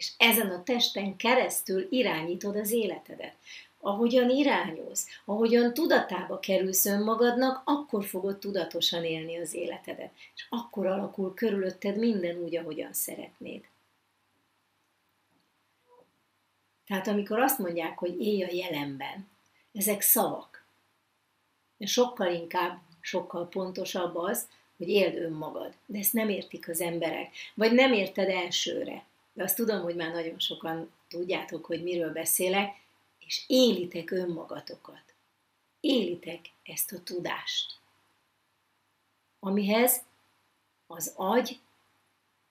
[0.00, 3.34] És ezen a testen keresztül irányítod az életedet.
[3.80, 10.10] Ahogyan irányoz, ahogyan tudatába kerülsz önmagadnak, akkor fogod tudatosan élni az életedet.
[10.34, 13.64] És akkor alakul körülötted minden úgy, ahogyan szeretnéd.
[16.86, 19.28] Tehát amikor azt mondják, hogy élj a jelenben,
[19.72, 20.64] ezek szavak.
[21.76, 25.72] De sokkal inkább, sokkal pontosabb az, hogy éld önmagad.
[25.86, 27.34] De ezt nem értik az emberek.
[27.54, 29.08] Vagy nem érted elsőre.
[29.32, 32.74] De azt tudom, hogy már nagyon sokan tudjátok, hogy miről beszélek,
[33.18, 35.02] és élitek önmagatokat.
[35.80, 37.78] Élitek ezt a tudást.
[39.40, 40.02] Amihez
[40.86, 41.58] az agy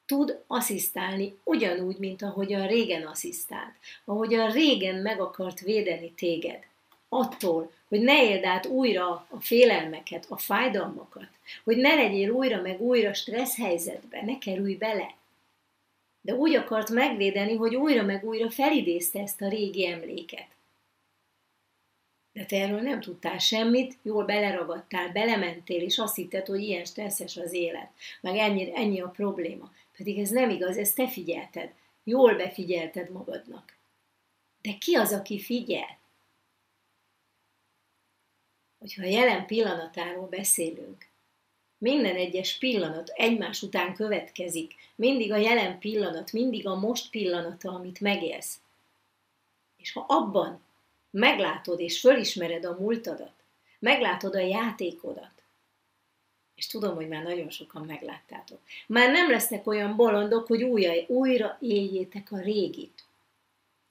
[0.06, 3.74] tud asszisztálni ugyanúgy, mint ahogyan régen asszisztált,
[4.06, 6.64] ahogyan régen meg akart védeni téged.
[7.10, 11.28] Attól, hogy ne éld át újra a félelmeket, a fájdalmakat,
[11.64, 15.14] hogy ne legyél újra meg újra stressz helyzetbe, ne kerülj bele.
[16.22, 20.48] De úgy akart megvédeni, hogy újra meg újra felidézte ezt a régi emléket.
[22.34, 27.38] De te erről nem tudtál semmit, jól beleragadtál, belementél, és azt hitted, hogy ilyen stresszes
[27.38, 27.92] az élet,
[28.22, 29.72] meg ennyi, ennyi a probléma.
[29.98, 31.74] Pedig ez nem igaz, ezt te figyelted.
[32.04, 33.78] Jól befigyelted magadnak.
[34.62, 35.98] De ki az, aki figyel?
[38.80, 41.09] Hogyha a jelen pillanatáról beszélünk,
[41.80, 48.00] minden egyes pillanat egymás után következik, mindig a jelen pillanat, mindig a most pillanata, amit
[48.00, 48.60] megélsz.
[49.78, 50.62] És ha abban
[51.12, 53.34] meglátod és fölismered a múltadat,
[53.80, 55.32] meglátod a játékodat,
[56.56, 58.60] és tudom, hogy már nagyon sokan megláttátok.
[58.88, 63.04] Már nem lesznek olyan bolondok, hogy újra, újra éljétek a régit.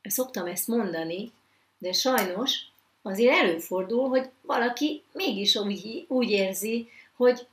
[0.03, 1.33] Szoktam ezt mondani,
[1.79, 2.67] de sajnos
[3.03, 7.47] azért előfordul, hogy valaki mégis úgy, úgy érzi, hogy,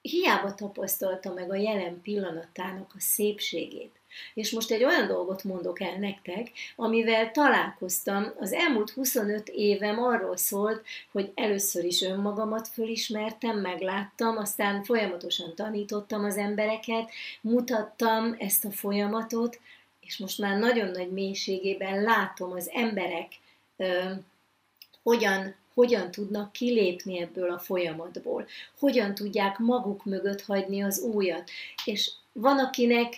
[0.00, 3.96] hiába tapasztalta meg a jelen pillanatának a szépségét.
[4.34, 8.32] És most egy olyan dolgot mondok el nektek, amivel találkoztam.
[8.38, 16.24] Az elmúlt 25 évem arról szólt, hogy először is önmagamat fölismertem, megláttam, aztán folyamatosan tanítottam
[16.24, 19.60] az embereket, mutattam ezt a folyamatot,
[20.00, 23.32] és most már nagyon nagy mélységében látom az emberek
[23.76, 24.10] ö,
[25.02, 28.46] hogyan hogyan tudnak kilépni ebből a folyamatból,
[28.78, 31.50] hogyan tudják maguk mögött hagyni az újat.
[31.84, 33.14] És van, akinek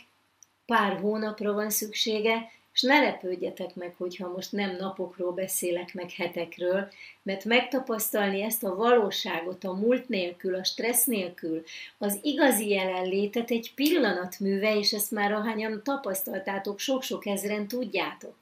[0.66, 6.88] pár hónapra van szüksége, és ne lepődjetek meg, hogyha most nem napokról beszélek, meg hetekről,
[7.22, 11.62] mert megtapasztalni ezt a valóságot a múlt nélkül, a stressz nélkül,
[11.98, 18.39] az igazi jelenlétet egy pillanatműve, és ezt már ahányan tapasztaltátok, sok-sok ezren tudjátok.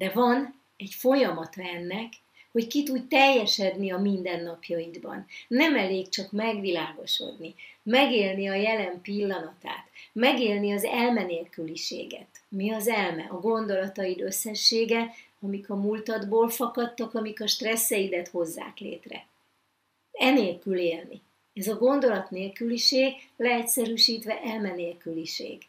[0.00, 2.12] De van egy folyamata ennek,
[2.52, 5.26] hogy ki tudj teljesedni a mindennapjaidban.
[5.48, 12.28] Nem elég csak megvilágosodni, megélni a jelen pillanatát, megélni az elmenélküliséget.
[12.48, 13.26] Mi az elme?
[13.30, 19.26] A gondolataid összessége, amik a múltadból fakadtak, amik a stresszeidet hozzák létre.
[20.12, 21.20] Enélkül élni.
[21.54, 25.62] Ez a gondolat nélküliség, leegyszerűsítve elmenélküliség.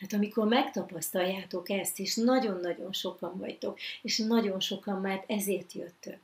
[0.00, 6.18] Tehát amikor megtapasztaljátok ezt, és nagyon-nagyon sokan vagytok, és nagyon sokan már ezért jöttök,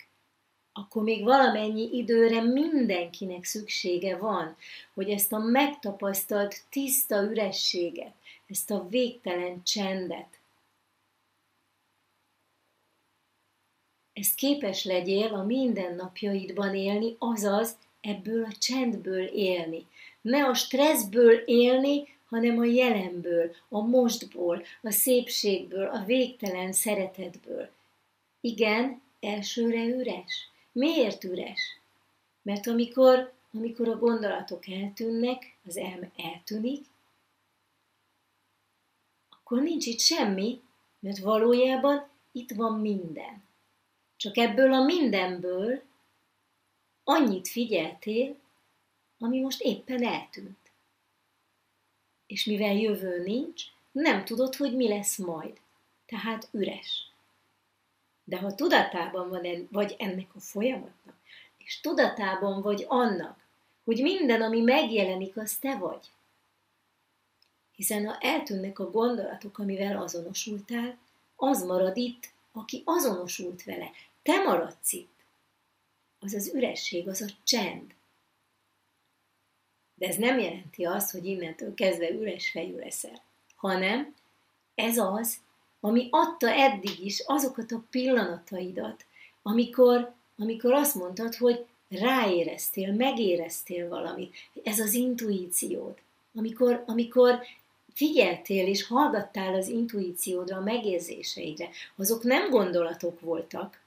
[0.73, 4.57] akkor még valamennyi időre mindenkinek szüksége van,
[4.95, 8.15] hogy ezt a megtapasztalt tiszta ürességet,
[8.47, 10.39] ezt a végtelen csendet,
[14.13, 19.87] ezt képes legyél a mindennapjaidban élni, azaz ebből a csendből élni.
[20.21, 27.69] Ne a stresszből élni, hanem a jelenből, a mostból, a szépségből, a végtelen szeretetből.
[28.41, 30.51] Igen, elsőre üres.
[30.73, 31.81] Miért üres?
[32.43, 36.85] Mert amikor, amikor a gondolatok eltűnnek, az elme eltűnik,
[39.31, 40.61] akkor nincs itt semmi,
[40.99, 43.45] mert valójában itt van minden.
[44.17, 45.83] Csak ebből a mindenből
[47.05, 48.37] annyit figyeltél,
[49.19, 50.66] ami most éppen eltűnt
[52.27, 53.63] és mivel jövő nincs,
[53.93, 55.61] nem tudod, hogy mi lesz majd.
[56.07, 57.11] Tehát üres.
[58.25, 59.31] De ha tudatában
[59.71, 61.15] vagy ennek a folyamatnak,
[61.59, 63.45] és tudatában vagy annak,
[63.85, 66.11] hogy minden, ami megjelenik, az te vagy.
[67.73, 70.99] Hiszen ha eltűnnek a gondolatok, amivel azonosultál,
[71.37, 73.91] az marad itt, aki azonosult vele.
[74.23, 75.25] Te maradsz itt.
[76.21, 77.95] Az az üresség, az a csend.
[79.99, 83.23] De ez nem jelenti azt, hogy innentől kezdve üres fejű leszel,
[83.57, 84.15] hanem
[84.75, 85.37] ez az,
[85.81, 89.05] ami adta eddig is azokat a pillanataidat,
[89.43, 94.35] amikor, amikor azt mondtad, hogy ráéreztél, megéreztél valamit.
[94.63, 95.95] Ez az intuíciód.
[96.35, 97.39] amikor, amikor
[97.95, 103.81] figyeltél és hallgattál az intuíciódra, a megérzéseidre, azok nem gondolatok voltak,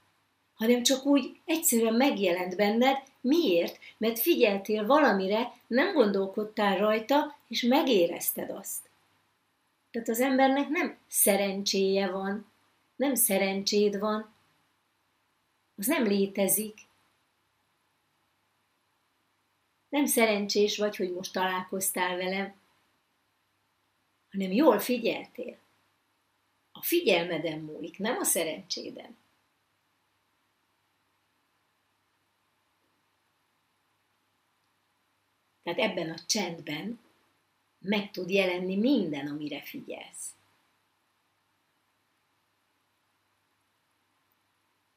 [0.60, 2.96] hanem csak úgy egyszerűen megjelent benned.
[3.20, 3.78] Miért?
[3.98, 8.90] Mert figyeltél valamire, nem gondolkodtál rajta, és megérezted azt.
[9.90, 12.50] Tehát az embernek nem szerencséje van,
[12.96, 14.34] nem szerencséd van,
[15.76, 16.78] az nem létezik.
[19.88, 22.54] Nem szerencsés vagy, hogy most találkoztál velem,
[24.30, 25.58] hanem jól figyeltél.
[26.72, 29.19] A figyelmeden múlik, nem a szerencséden.
[35.74, 37.00] Tehát ebben a csendben
[37.78, 40.34] meg tud jelenni minden, amire figyelsz.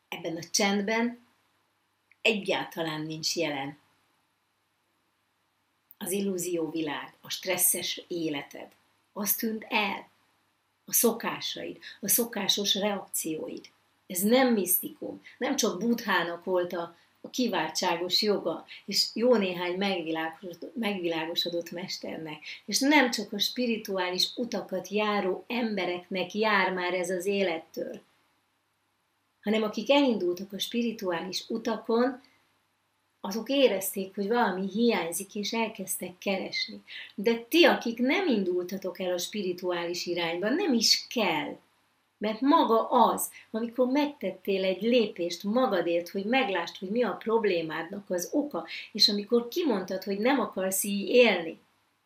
[0.07, 1.25] Ebben a csendben
[2.21, 3.77] egyáltalán nincs jelen
[5.97, 8.75] az illúzió világ, a stresszes életed.
[9.11, 10.09] Az tűnt el.
[10.85, 13.69] A szokásaid, a szokásos reakcióid.
[14.07, 15.21] Ez nem misztikum.
[15.37, 22.79] Nem csak Budhának volt a, a kiváltságos joga, és jó néhány megvilágosodott, megvilágosodott mesternek, és
[22.79, 28.01] nem csak a spirituális utakat járó embereknek jár már ez az élettől,
[29.41, 32.21] hanem akik elindultak a spirituális utakon,
[33.25, 36.81] azok érezték, hogy valami hiányzik, és elkezdtek keresni.
[37.15, 41.57] De ti, akik nem indultatok el a spirituális irányba, nem is kell.
[42.23, 48.29] Mert maga az, amikor megtettél egy lépést magadért, hogy meglásd, hogy mi a problémádnak az
[48.31, 51.59] oka, és amikor kimondtad, hogy nem akarsz így élni,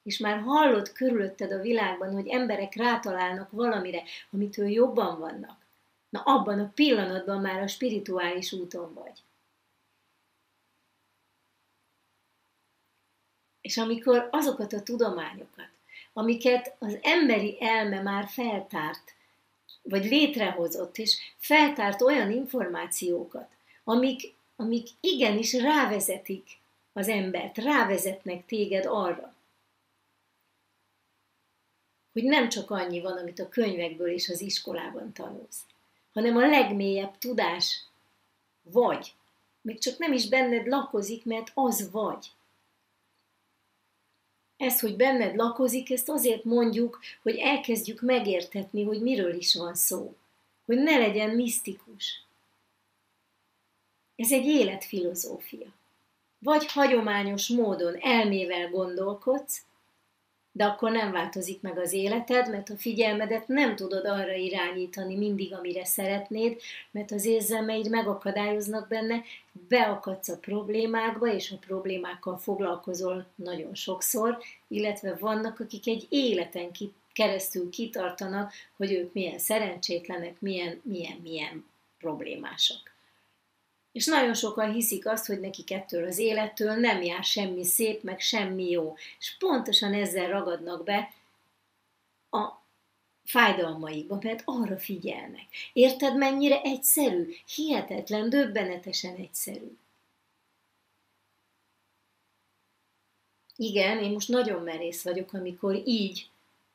[0.03, 5.65] és már hallod körülötted a világban, hogy emberek rátalálnak valamire, amitől jobban vannak,
[6.09, 9.23] na abban a pillanatban már a spirituális úton vagy.
[13.61, 15.69] És amikor azokat a tudományokat,
[16.13, 19.15] amiket az emberi elme már feltárt,
[19.89, 23.47] vagy létrehozott, és feltárt olyan információkat,
[23.83, 26.47] amik, amik igenis rávezetik
[26.93, 29.35] az embert, rávezetnek téged arra,
[32.13, 35.59] hogy nem csak annyi van, amit a könyvekből és az iskolában tanulsz,
[36.13, 37.83] hanem a legmélyebb tudás
[38.61, 39.13] vagy.
[39.61, 42.27] Még csak nem is benned lakozik, mert az vagy.
[44.57, 50.15] Ez, hogy benned lakozik, ezt azért mondjuk, hogy elkezdjük megértetni, hogy miről is van szó.
[50.65, 52.25] Hogy ne legyen misztikus.
[54.15, 55.67] Ez egy életfilozófia.
[56.39, 59.65] Vagy hagyományos módon elmével gondolkodsz,
[60.57, 65.53] de akkor nem változik meg az életed, mert a figyelmedet nem tudod arra irányítani mindig,
[65.53, 69.23] amire szeretnéd, mert az érzelmeid megakadályoznak benne,
[69.67, 74.37] beakadsz a problémákba, és a problémákkal foglalkozol nagyon sokszor,
[74.67, 76.71] illetve vannak, akik egy életen
[77.13, 81.65] keresztül kitartanak, hogy ők milyen szerencsétlenek, milyen, milyen, milyen
[81.97, 82.96] problémásak.
[83.97, 88.19] És nagyon sokan hiszik azt, hogy nekik ettől az élettől nem jár semmi szép, meg
[88.19, 88.95] semmi jó.
[89.19, 91.13] És pontosan ezzel ragadnak be
[92.29, 92.47] a
[93.23, 95.45] fájdalmaikba, mert arra figyelnek.
[95.73, 97.33] Érted, mennyire egyszerű?
[97.55, 99.77] Hihetetlen, döbbenetesen egyszerű.
[103.55, 106.29] Igen, én most nagyon merész vagyok, amikor így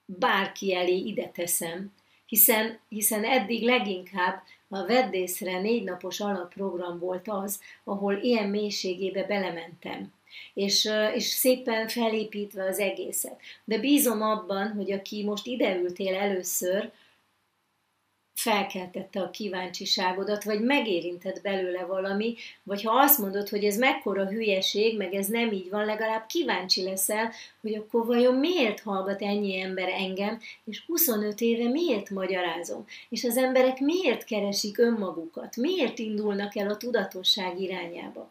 [0.05, 1.93] bárki elé ide teszem,
[2.33, 10.13] hiszen, hiszen eddig leginkább a Veddészre négy napos alapprogram volt az, ahol ilyen mélységébe belementem,
[10.55, 13.41] és, és szépen felépítve az egészet.
[13.65, 16.91] De bízom abban, hogy aki most ideültél először,
[18.35, 24.97] felkeltette a kíváncsiságodat, vagy megérintett belőle valami, vagy ha azt mondod, hogy ez mekkora hülyeség,
[24.97, 29.89] meg ez nem így van, legalább kíváncsi leszel, hogy akkor vajon miért hallgat ennyi ember
[29.89, 36.71] engem, és 25 éve miért magyarázom, és az emberek miért keresik önmagukat, miért indulnak el
[36.71, 38.31] a tudatosság irányába.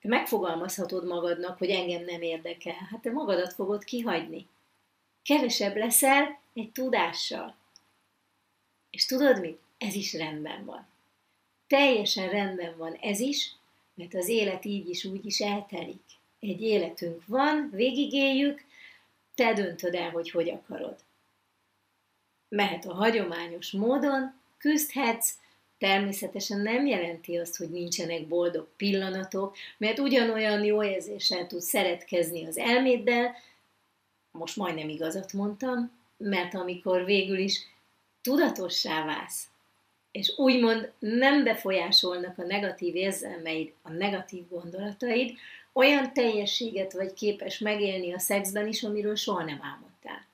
[0.00, 4.46] Te megfogalmazhatod magadnak, hogy engem nem érdekel, hát te magadat fogod kihagyni.
[5.22, 7.54] Kevesebb leszel, egy tudással.
[8.90, 9.58] És tudod mit?
[9.78, 10.86] Ez is rendben van.
[11.66, 13.52] Teljesen rendben van ez is,
[13.94, 16.02] mert az élet így is úgy is eltelik.
[16.40, 18.64] Egy életünk van, végigéljük,
[19.34, 20.96] te döntöd el, hogy hogy akarod.
[22.48, 25.34] Mehet a hagyományos módon, küzdhetsz,
[25.78, 32.58] természetesen nem jelenti azt, hogy nincsenek boldog pillanatok, mert ugyanolyan jó érzéssel tudsz szeretkezni az
[32.58, 33.36] elméddel,
[34.30, 37.60] most majdnem igazat mondtam, mert amikor végül is
[38.22, 39.48] tudatossá válsz,
[40.10, 45.32] és úgymond nem befolyásolnak a negatív érzelmeid, a negatív gondolataid,
[45.72, 50.26] olyan teljességet vagy képes megélni a szexben is, amiről soha nem álmodtál.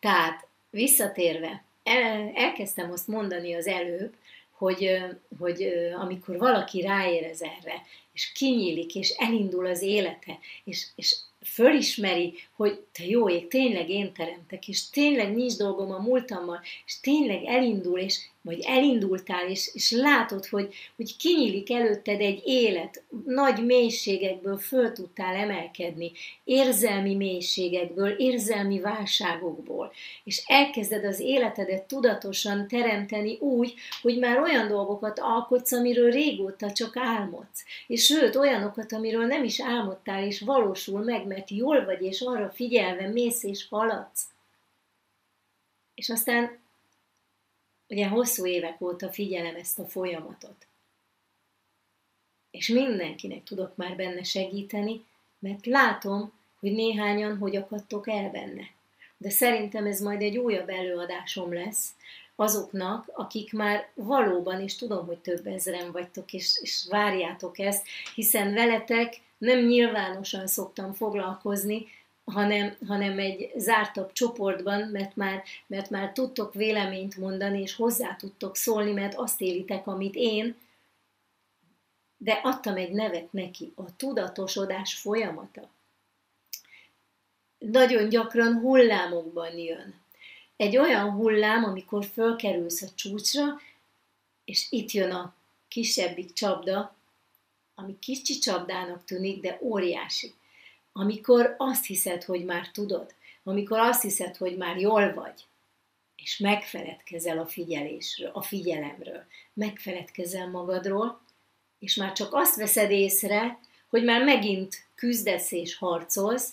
[0.00, 4.14] Tehát visszatérve, el, elkezdtem azt mondani az előbb,
[4.50, 5.04] hogy,
[5.38, 5.62] hogy
[5.98, 7.82] amikor valaki ráérez erre,
[8.12, 14.12] és kinyílik, és elindul az élete, és, és fölismeri, hogy te jó ég, tényleg én
[14.12, 19.90] teremtek, és tényleg nincs dolgom a múltammal, és tényleg elindul, és vagy elindultál, és, és
[19.90, 26.12] látod, hogy, hogy kinyílik előtted egy élet, nagy mélységekből föl tudtál emelkedni,
[26.44, 29.92] érzelmi mélységekből, érzelmi válságokból,
[30.24, 36.96] és elkezded az életedet tudatosan teremteni úgy, hogy már olyan dolgokat alkotsz, amiről régóta csak
[36.96, 42.20] álmodsz, és sőt, olyanokat, amiről nem is álmodtál, és valósul meg, mert jól vagy, és
[42.20, 44.28] arra figyelve mész és haladsz.
[45.94, 46.58] És aztán
[47.88, 50.66] ugye hosszú évek óta figyelem ezt a folyamatot.
[52.50, 55.04] És mindenkinek tudok már benne segíteni,
[55.38, 58.62] mert látom, hogy néhányan hogy akadtok el benne.
[59.16, 61.94] De szerintem ez majd egy újabb előadásom lesz
[62.36, 68.54] azoknak, akik már valóban, és tudom, hogy több ezeren vagytok, és, és várjátok ezt, hiszen
[68.54, 71.86] veletek nem nyilvánosan szoktam foglalkozni,
[72.30, 78.56] hanem, hanem egy zártabb csoportban, mert már, mert már tudtok véleményt mondani, és hozzá tudtok
[78.56, 80.56] szólni, mert azt élitek, amit én,
[82.16, 85.68] de adtam egy nevet neki, a tudatosodás folyamata.
[87.58, 89.94] Nagyon gyakran hullámokban jön.
[90.56, 93.60] Egy olyan hullám, amikor fölkerülsz a csúcsra,
[94.44, 95.34] és itt jön a
[95.68, 96.96] kisebbik csapda,
[97.74, 100.34] ami kicsi csapdának tűnik, de óriási
[100.98, 105.44] amikor azt hiszed, hogy már tudod, amikor azt hiszed, hogy már jól vagy,
[106.16, 111.20] és megfeledkezel a figyelésről, a figyelemről, megfeledkezel magadról,
[111.78, 116.52] és már csak azt veszed észre, hogy már megint küzdesz és harcolsz,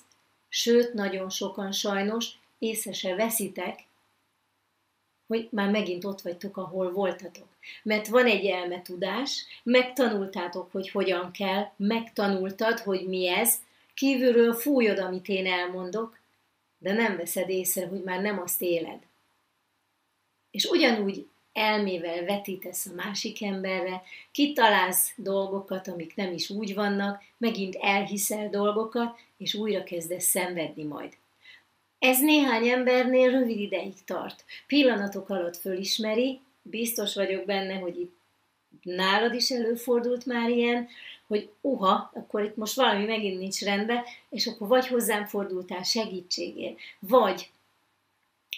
[0.50, 3.80] sőt, nagyon sokan sajnos észre se veszitek,
[5.28, 7.48] hogy már megint ott vagytok, ahol voltatok.
[7.84, 13.60] Mert van egy elmetudás, megtanultátok, hogy hogyan kell, megtanultad, hogy mi ez,
[13.96, 16.18] Kívülről fújod, amit én elmondok,
[16.78, 19.00] de nem veszed észre, hogy már nem azt éled.
[20.52, 27.76] És ugyanúgy elmével vetítesz a másik emberre, kitalálsz dolgokat, amik nem is úgy vannak, megint
[27.76, 31.14] elhiszel dolgokat, és újra kezdesz szenvedni majd.
[32.00, 34.46] Ez néhány embernél rövid ideig tart.
[34.68, 38.18] Pillanatok alatt fölismeri, biztos vagyok benne, hogy itt
[38.82, 40.88] nálad is előfordult már ilyen,
[41.28, 46.78] hogy uha, akkor itt most valami megint nincs rendben, és akkor vagy hozzám fordultál segítségért,
[47.00, 47.52] vagy,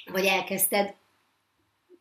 [0.06, 0.96] vagy elkezdted,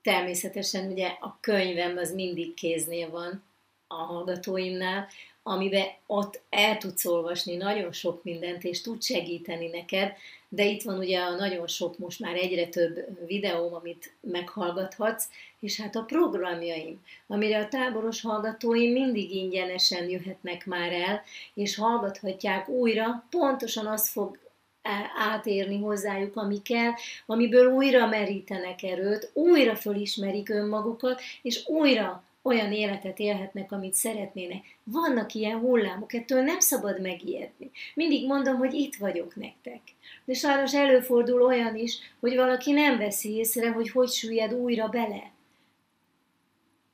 [0.03, 3.43] természetesen ugye a könyvem az mindig kéznél van
[3.87, 5.09] a hallgatóimnál,
[5.49, 10.13] amiben ott el tudsz olvasni nagyon sok mindent, és tud segíteni neked,
[10.49, 15.29] de itt van ugye a nagyon sok, most már egyre több videóm, amit meghallgathatsz,
[15.61, 21.23] és hát a programjaim, amire a táboros hallgatóim mindig ingyenesen jöhetnek már el,
[21.55, 24.39] és hallgathatják újra, pontosan az fog
[25.17, 26.93] átérni hozzájuk, ami kell,
[27.27, 34.65] amiből újra merítenek erőt, újra fölismerik önmagukat, és újra olyan életet élhetnek, amit szeretnének.
[34.85, 37.71] Vannak ilyen hullámok, ettől nem szabad megijedni.
[37.95, 39.81] Mindig mondom, hogy itt vagyok nektek.
[40.25, 45.35] De sajnos előfordul olyan is, hogy valaki nem veszi észre, hogy hogy süllyed újra bele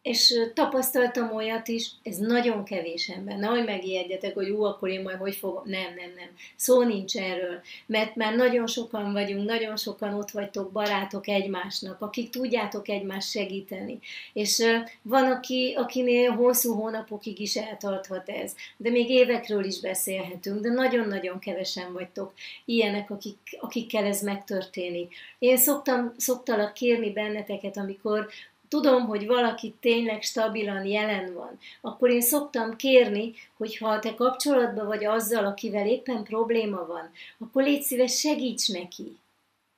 [0.02, 3.36] és tapasztaltam olyat is, ez nagyon kevés ember.
[3.36, 5.62] Nehogy megijedjetek, hogy ú, akkor én majd hogy fogom.
[5.64, 6.28] Nem, nem, nem.
[6.56, 7.60] Szó nincs erről.
[7.86, 13.98] Mert már nagyon sokan vagyunk, nagyon sokan ott vagytok, barátok egymásnak, akik tudjátok egymást segíteni.
[14.32, 14.62] És
[15.02, 18.54] van, aki, akinél hosszú hónapokig is eltarthat ez.
[18.76, 22.32] De még évekről is beszélhetünk, de nagyon-nagyon kevesen vagytok
[22.64, 25.14] ilyenek, akik, akikkel ez megtörténik.
[25.38, 28.28] Én szoktam, szoktalak kérni benneteket, amikor
[28.72, 34.86] tudom, hogy valaki tényleg stabilan jelen van, akkor én szoktam kérni, hogy ha te kapcsolatban
[34.86, 39.16] vagy azzal, akivel éppen probléma van, akkor légy szíves, segíts neki.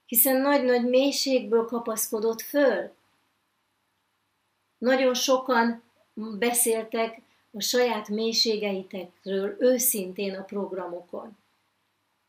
[0.07, 2.95] Hiszen nagy-nagy mélységből kapaszkodott föl.
[4.79, 5.83] Nagyon sokan
[6.39, 7.21] beszéltek
[7.53, 11.37] a saját mélységeitekről őszintén a programokon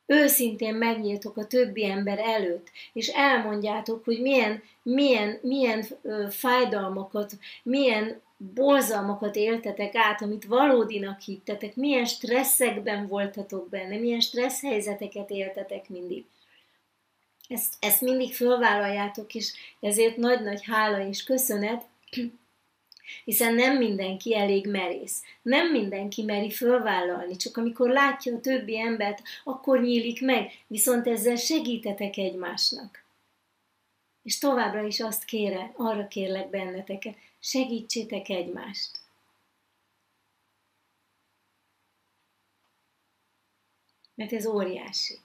[0.06, 5.86] őszintén megnyíltok a többi ember előtt, és elmondjátok, hogy milyen, milyen, milyen
[6.30, 15.30] fájdalmakat, milyen borzalmakat éltetek át, amit valódinak hittetek, milyen stresszekben voltatok benne, milyen stressz helyzeteket
[15.30, 16.26] éltetek mindig.
[17.48, 21.86] Ezt, ezt mindig fölvállaljátok, és ezért nagy-nagy hála és köszönet,
[23.24, 29.22] Hiszen nem mindenki elég merész, nem mindenki meri fölvállalni, csak amikor látja a többi embert,
[29.44, 33.04] akkor nyílik meg, viszont ezzel segítetek egymásnak.
[34.24, 39.00] És továbbra is azt kérem, arra kérlek benneteket, segítsétek egymást.
[44.16, 45.20] Mert ez óriási.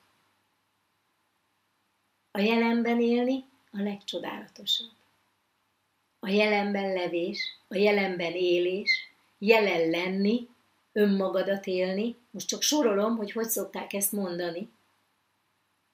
[2.30, 4.99] A jelenben élni a legcsodálatosabb.
[6.20, 9.08] A jelenben levés, a jelenben élés,
[9.38, 10.48] jelen lenni,
[10.92, 12.16] önmagadat élni.
[12.30, 14.68] Most csak sorolom, hogy hogy szokták ezt mondani.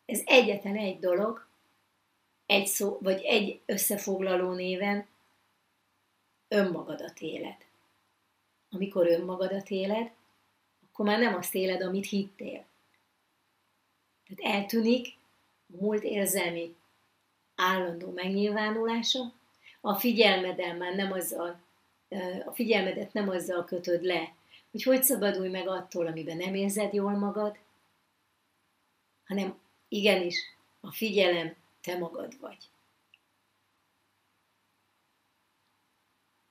[0.05, 1.47] Ez egyetlen egy dolog,
[2.47, 5.07] egy szó, vagy egy összefoglaló néven,
[6.49, 7.57] önmagadat éled.
[8.71, 10.11] Amikor önmagadat éled,
[10.89, 12.65] akkor már nem azt éled, amit hittél.
[14.27, 15.17] Tehát eltűnik
[15.69, 16.75] a múlt érzelmi
[17.55, 19.33] állandó megnyilvánulása,
[19.87, 21.61] a figyelmeden már nem azzal,
[22.47, 24.35] a figyelmedet nem azzal kötöd le,
[24.71, 27.59] hogy hogy szabadulj meg attól, amiben nem érzed jól magad,
[29.27, 29.59] hanem
[29.89, 30.37] igenis
[30.81, 32.71] a figyelem te magad vagy.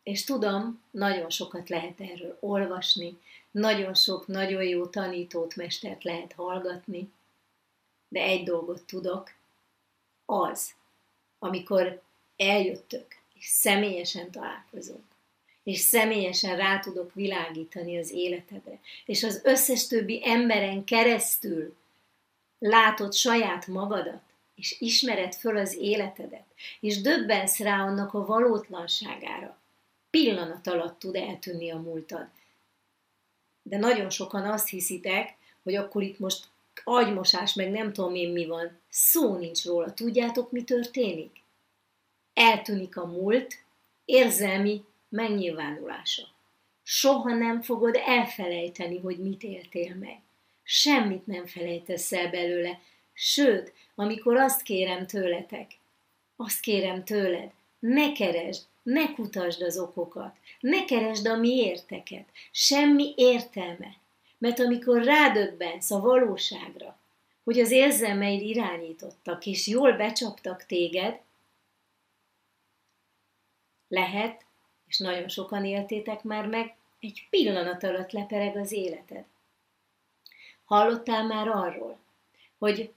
[0.04, 3.18] És tudom, nagyon sokat lehet erről olvasni,
[3.52, 7.12] nagyon sok nagyon jó tanítót, mestert lehet hallgatni,
[8.08, 9.32] de egy dolgot tudok,
[10.26, 10.74] az,
[11.40, 12.02] amikor
[12.36, 15.04] eljöttök, és személyesen találkozunk,
[15.64, 21.76] és személyesen rá tudok világítani az életedre, és az összes többi emberen keresztül
[22.60, 24.22] látod saját magadat,
[24.56, 26.46] és ismered föl az életedet,
[26.80, 29.58] és döbbensz rá annak a valótlanságára.
[30.10, 32.28] Pillanat alatt tud eltűnni a múltad.
[33.62, 36.48] De nagyon sokan azt hiszitek, hogy akkor itt most
[36.84, 38.80] agymosás, meg nem tudom én mi van.
[38.90, 39.94] Szó nincs róla.
[39.94, 41.44] Tudjátok, mi történik?
[42.36, 43.64] Eltűnik a múlt,
[44.06, 46.24] érzelmi megnyilvánulása.
[46.84, 50.20] Soha nem fogod elfelejteni, hogy mit éltél meg.
[50.64, 52.80] Semmit nem felejtesz el belőle.
[53.14, 55.72] Sőt, amikor azt kérem tőletek,
[56.36, 63.96] azt kérem tőled, ne keresd, ne kutasd az okokat, ne keresd a miérteket, semmi értelme.
[64.38, 66.98] Mert amikor rádöbbensz a valóságra,
[67.44, 71.20] hogy az érzelmeid irányítottak, és jól becsaptak téged,
[73.96, 74.46] lehet,
[74.88, 79.26] és nagyon sokan éltétek már meg, egy pillanat alatt lepereg az életed.
[80.66, 81.98] Hallottál már arról,
[82.58, 82.94] hogy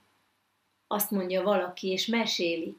[0.87, 2.77] azt mondja valaki, és meséli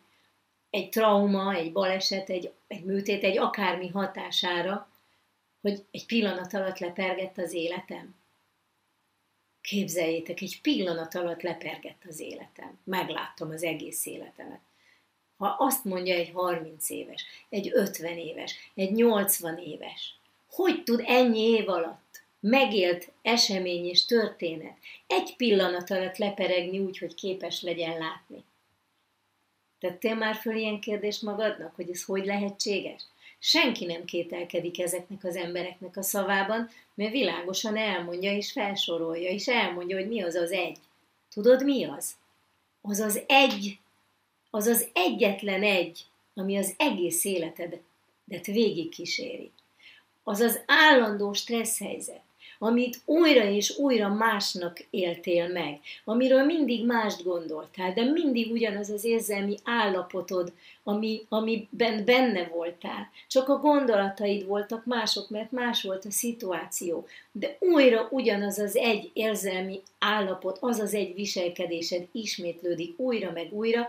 [0.70, 4.88] egy trauma, egy baleset, egy, egy műtét, egy akármi hatására,
[5.60, 8.14] hogy egy pillanat alatt lepergett az életem.
[9.60, 12.78] Képzeljétek, egy pillanat alatt lepergett az életem.
[12.84, 14.60] Megláttam az egész életemet.
[15.41, 20.14] Ha azt mondja egy 30 éves, egy 50 éves, egy 80 éves,
[20.51, 24.76] hogy tud ennyi év alatt megélt esemény és történet
[25.07, 28.45] egy pillanat alatt leperegni úgy, hogy képes legyen látni?
[29.78, 33.03] Tettél már föl ilyen kérdést magadnak, hogy ez hogy lehetséges?
[33.38, 39.97] Senki nem kételkedik ezeknek az embereknek a szavában, mert világosan elmondja és felsorolja, és elmondja,
[39.97, 40.78] hogy mi az az egy.
[41.30, 42.12] Tudod, mi az?
[42.80, 43.78] Az az egy,
[44.51, 49.51] az az egyetlen egy, ami az egész életedet végigkíséri.
[50.22, 52.22] Az az állandó stressz helyzet,
[52.62, 59.05] amit újra és újra másnak éltél meg, amiről mindig mást gondoltál, de mindig ugyanaz az
[59.05, 63.11] érzelmi állapotod, ami, amiben benne voltál.
[63.28, 67.07] Csak a gondolataid voltak mások, mert más volt a szituáció.
[67.32, 73.88] De újra ugyanaz az egy érzelmi állapot, az az egy viselkedésed ismétlődik újra meg újra,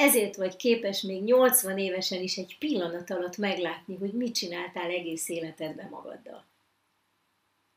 [0.00, 5.28] ezért vagy képes még 80 évesen is egy pillanat alatt meglátni, hogy mit csináltál egész
[5.28, 6.44] életedben magaddal.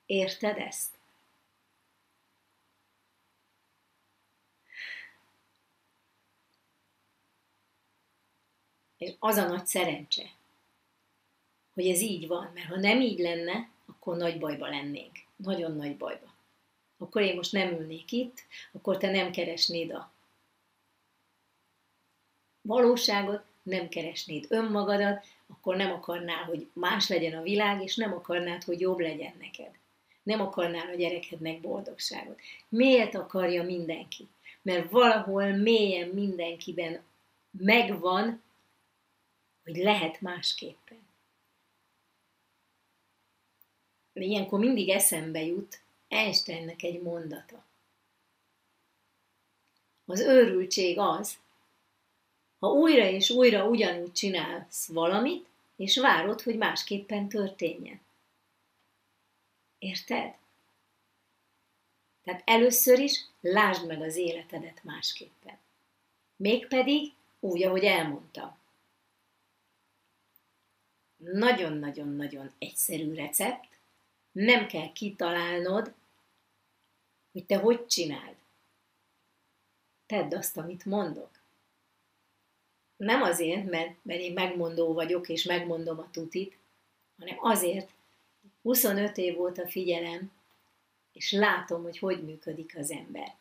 [0.05, 0.91] Érted ezt?
[8.97, 10.29] És az a nagy szerencse,
[11.73, 15.17] hogy ez így van, mert ha nem így lenne, akkor nagy bajba lennénk.
[15.35, 16.33] Nagyon nagy bajba.
[16.97, 20.12] Akkor én most nem ülnék itt, akkor te nem keresnéd a
[22.63, 28.63] valóságot, nem keresnéd önmagadat, akkor nem akarnál, hogy más legyen a világ, és nem akarnád,
[28.63, 29.81] hogy jobb legyen neked
[30.23, 32.39] nem akarnál a gyerekednek boldogságot.
[32.69, 34.27] Miért akarja mindenki?
[34.61, 37.01] Mert valahol mélyen mindenkiben
[37.51, 38.43] megvan,
[39.63, 41.01] hogy lehet másképpen.
[44.13, 47.63] De ilyenkor mindig eszembe jut Einsteinnek egy mondata.
[50.05, 51.37] Az őrültség az,
[52.63, 58.01] ha újra és újra ugyanúgy csinálsz valamit, és várod, hogy másképpen történjen.
[59.79, 60.35] Érted?
[62.23, 65.57] Tehát először is lásd meg az életedet másképpen.
[66.35, 68.57] Mégpedig úgy, ahogy elmondtam.
[71.17, 73.69] Nagyon-nagyon-nagyon egyszerű recept,
[74.31, 75.93] nem kell kitalálnod,
[77.31, 78.35] hogy te hogy csináld.
[80.05, 81.42] Tedd azt, amit mondok.
[82.97, 86.57] Nem azért, mert, mert én megmondó vagyok, és megmondom a tutit,
[87.19, 87.89] hanem azért,
[88.61, 90.31] 25 év óta figyelem,
[91.13, 93.35] és látom, hogy hogy működik az ember.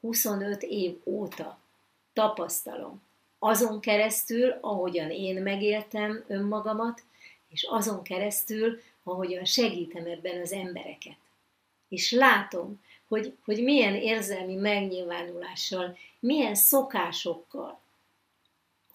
[0.00, 1.58] 25 év óta
[2.12, 3.02] tapasztalom.
[3.38, 7.02] Azon keresztül, ahogyan én megéltem önmagamat,
[7.48, 11.16] és azon keresztül, ahogyan segítem ebben az embereket.
[11.88, 17.80] És látom, hogy, hogy milyen érzelmi megnyilvánulással, milyen szokásokkal,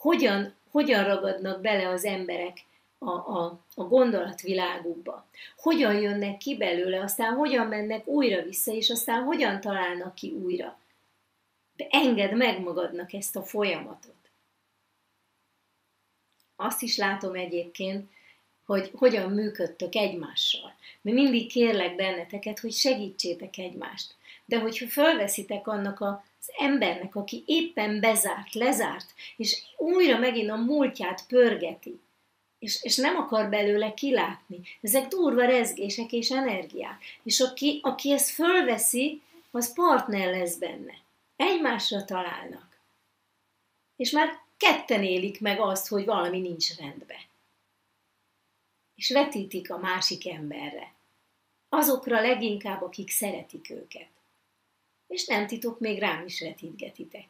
[0.01, 2.57] hogyan, hogyan ragadnak bele az emberek
[2.97, 5.25] a, a, a gondolatvilágukba.
[5.57, 10.79] Hogyan jönnek ki belőle, aztán hogyan mennek újra vissza, és aztán hogyan találnak ki újra.
[11.75, 14.15] De engedd meg magadnak ezt a folyamatot.
[16.55, 18.09] Azt is látom egyébként,
[18.65, 20.75] hogy hogyan működtök egymással.
[21.01, 24.15] Mert mindig kérlek benneteket, hogy segítsétek egymást.
[24.45, 25.99] De hogyha fölveszitek annak
[26.41, 31.99] az embernek, aki éppen bezárt, lezárt, és újra megint a múltját pörgeti,
[32.59, 34.61] és, és nem akar belőle kilátni.
[34.81, 37.01] Ezek durva rezgések és energiák.
[37.23, 39.21] És aki, aki ezt fölveszi,
[39.51, 40.93] az partner lesz benne.
[41.35, 42.79] Egymásra találnak.
[43.95, 47.29] És már ketten élik meg azt, hogy valami nincs rendben
[49.01, 50.93] és vetítik a másik emberre.
[51.69, 54.07] Azokra leginkább, akik szeretik őket.
[55.11, 57.27] És nem titok, még rám is vetítgetitek.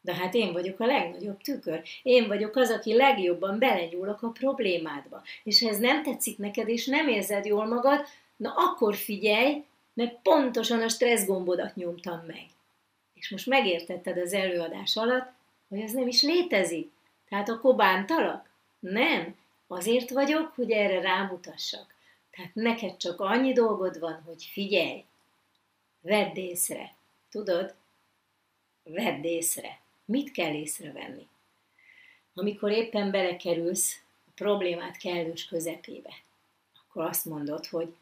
[0.00, 1.82] De hát én vagyok a legnagyobb tükör.
[2.02, 5.22] Én vagyok az, aki legjobban belenyúlok a problémádba.
[5.44, 8.06] És ha ez nem tetszik neked, és nem érzed jól magad,
[8.36, 12.46] na akkor figyelj, mert pontosan a stressz gombodat nyomtam meg.
[13.14, 15.30] És most megértetted az előadás alatt,
[15.68, 16.90] hogy ez nem is létezik.
[17.28, 18.50] Tehát akkor bántalak?
[18.80, 19.36] Nem,
[19.70, 21.94] Azért vagyok, hogy erre rámutassak.
[22.30, 25.04] Tehát neked csak annyi dolgod van, hogy figyelj,
[26.00, 26.94] vedd észre.
[27.30, 27.74] Tudod?
[28.82, 29.80] Vedd észre.
[30.04, 31.26] Mit kell észrevenni?
[32.34, 36.12] Amikor éppen belekerülsz a problémát kellős közepébe,
[36.74, 37.94] akkor azt mondod, hogy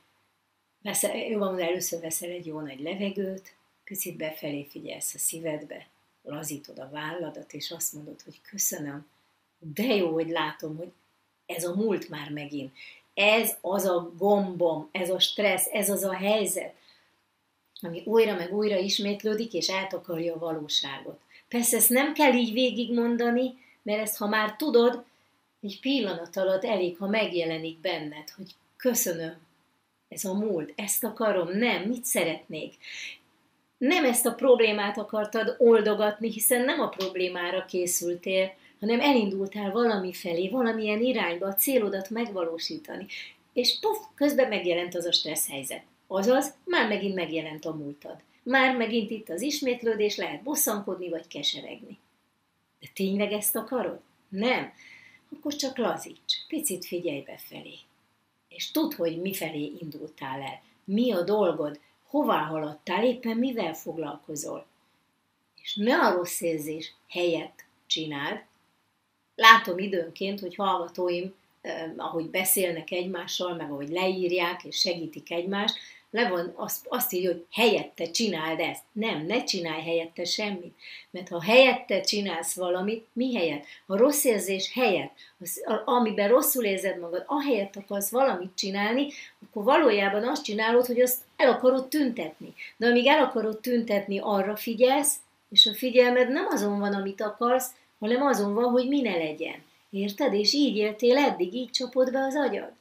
[0.82, 5.88] veszel, jó van, először veszel egy jó nagy levegőt, picit befelé figyelsz a szívedbe,
[6.22, 9.06] lazítod a válladat, és azt mondod, hogy köszönöm,
[9.58, 10.92] de jó, hogy látom, hogy
[11.46, 12.76] ez a múlt már megint.
[13.14, 16.74] Ez az a gombom, ez a stressz, ez az a helyzet,
[17.80, 21.20] ami újra meg újra ismétlődik, és eltakarja a valóságot.
[21.48, 25.04] Persze ezt nem kell így végigmondani, mert ezt ha már tudod,
[25.60, 29.36] egy pillanat alatt elég, ha megjelenik benned, hogy köszönöm,
[30.08, 32.74] ez a múlt, ezt akarom, nem, mit szeretnék.
[33.78, 40.48] Nem ezt a problémát akartad oldogatni, hiszen nem a problémára készültél, hanem elindultál valami felé,
[40.48, 43.06] valamilyen irányba a célodat megvalósítani.
[43.52, 45.82] És puf, közben megjelent az a stressz helyzet.
[46.06, 48.16] Azaz, már megint megjelent a múltad.
[48.42, 51.98] Már megint itt az ismétlődés, lehet bosszankodni vagy keseregni.
[52.80, 54.00] De tényleg ezt akarod?
[54.28, 54.72] Nem.
[55.36, 57.74] Akkor csak lazíts, picit figyelj befelé.
[58.48, 60.62] És tudd, hogy mifelé indultál el.
[60.84, 64.66] Mi a dolgod, hová haladtál, éppen mivel foglalkozol.
[65.62, 68.44] És ne a rossz érzés helyett csináld,
[69.34, 71.34] látom időnként, hogy hallgatóim,
[71.96, 75.78] ahogy beszélnek egymással, meg ahogy leírják és segítik egymást,
[76.16, 78.82] le van, azt, azt így, hogy helyette csináld ezt.
[78.92, 80.76] Nem, ne csinálj helyette semmit.
[81.10, 83.64] Mert ha helyette csinálsz valamit, mi helyett?
[83.86, 89.08] A rossz érzés helyett, az, amiben rosszul érzed magad, ahelyett akarsz valamit csinálni,
[89.42, 92.54] akkor valójában azt csinálod, hogy azt el akarod tüntetni.
[92.76, 95.14] De amíg el akarod tüntetni, arra figyelsz,
[95.50, 99.64] és a figyelmed nem azon van, amit akarsz, hanem azon van, hogy mi ne legyen.
[99.90, 100.32] Érted?
[100.32, 102.72] És így éltél eddig, így csapod be az agyad.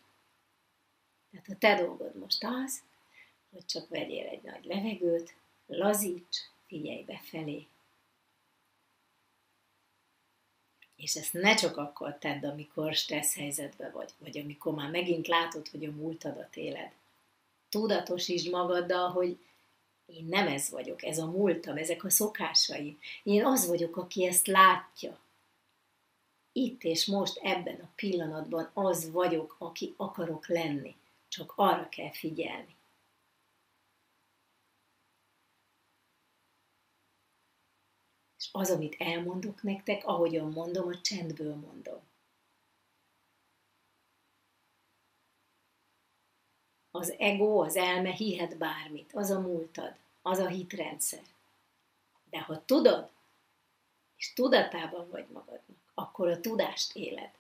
[1.32, 2.82] Tehát a te dolgod most az,
[3.56, 5.36] hogy csak vegyél egy nagy levegőt,
[5.68, 6.38] lazíts,
[6.68, 7.68] figyelj befelé.
[10.96, 15.68] És ezt ne csak akkor tedd, amikor stressz helyzetben vagy, vagy amikor már megint látod,
[15.68, 16.92] hogy a múltadat éled.
[17.70, 19.38] Tudatosítsd magaddal, hogy
[20.06, 23.00] én nem ez vagyok, ez a múltam, ezek a szokásaim.
[23.24, 25.20] Én az vagyok, aki ezt látja.
[26.52, 30.96] Itt és most, ebben a pillanatban az vagyok, aki akarok lenni.
[31.28, 32.75] Csak arra kell figyelni.
[38.56, 42.02] az, amit elmondok nektek, ahogyan mondom, a csendből mondom.
[46.92, 51.24] Az ego, az elme hihet bármit, az a múltad, az a hitrendszer.
[52.30, 53.12] De ha tudod,
[54.18, 57.32] és tudatában vagy magadnak, akkor a tudást éled.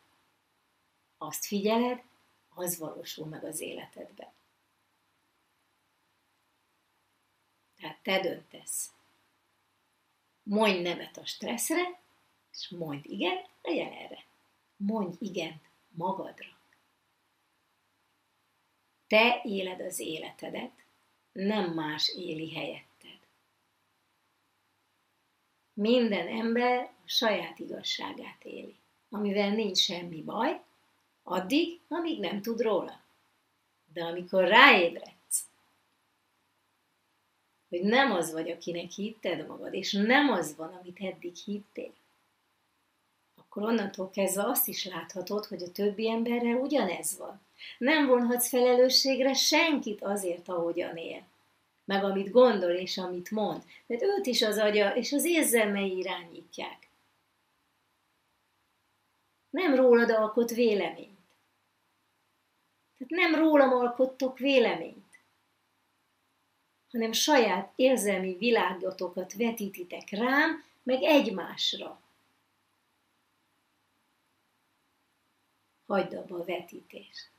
[1.17, 2.03] Azt figyeled,
[2.49, 4.33] az valósul meg az életedben.
[7.75, 8.94] Tehát te döntesz.
[10.47, 11.99] Mondj nemet a stresszre,
[12.51, 14.25] és mondj igen a jelenre.
[14.77, 16.57] Mondj igen magadra.
[19.07, 20.71] Te éled az életedet,
[21.31, 23.19] nem más éli helyetted.
[25.73, 28.75] Minden ember a saját igazságát éli,
[29.09, 30.61] amivel nincs semmi baj,
[31.23, 33.03] addig, amíg nem tud róla.
[33.93, 35.14] De amikor ráébredsz,
[37.77, 41.93] hogy nem az vagy, akinek hitted magad, és nem az van, amit eddig hittél,
[43.35, 47.41] akkor onnantól kezdve azt is láthatod, hogy a többi emberrel ugyanez van.
[47.77, 51.23] Nem vonhatsz felelősségre senkit azért, ahogyan él.
[51.85, 53.63] Meg amit gondol és amit mond.
[53.87, 56.89] Mert őt is az agya és az érzelmei irányítják.
[59.49, 61.13] Nem rólad alkot véleményt.
[62.97, 65.04] Tehát nem rólam alkottok véleményt,
[66.95, 72.01] hanem saját érzelmi világotokat vetítitek rám, meg egymásra.
[75.85, 77.31] Hagyd abba a vetítést.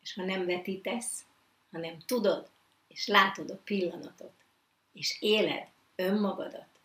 [0.00, 1.24] És ha nem vetítesz,
[1.70, 2.50] hanem tudod,
[2.88, 4.44] és látod a pillanatot,
[4.92, 6.80] és éled önmagadat,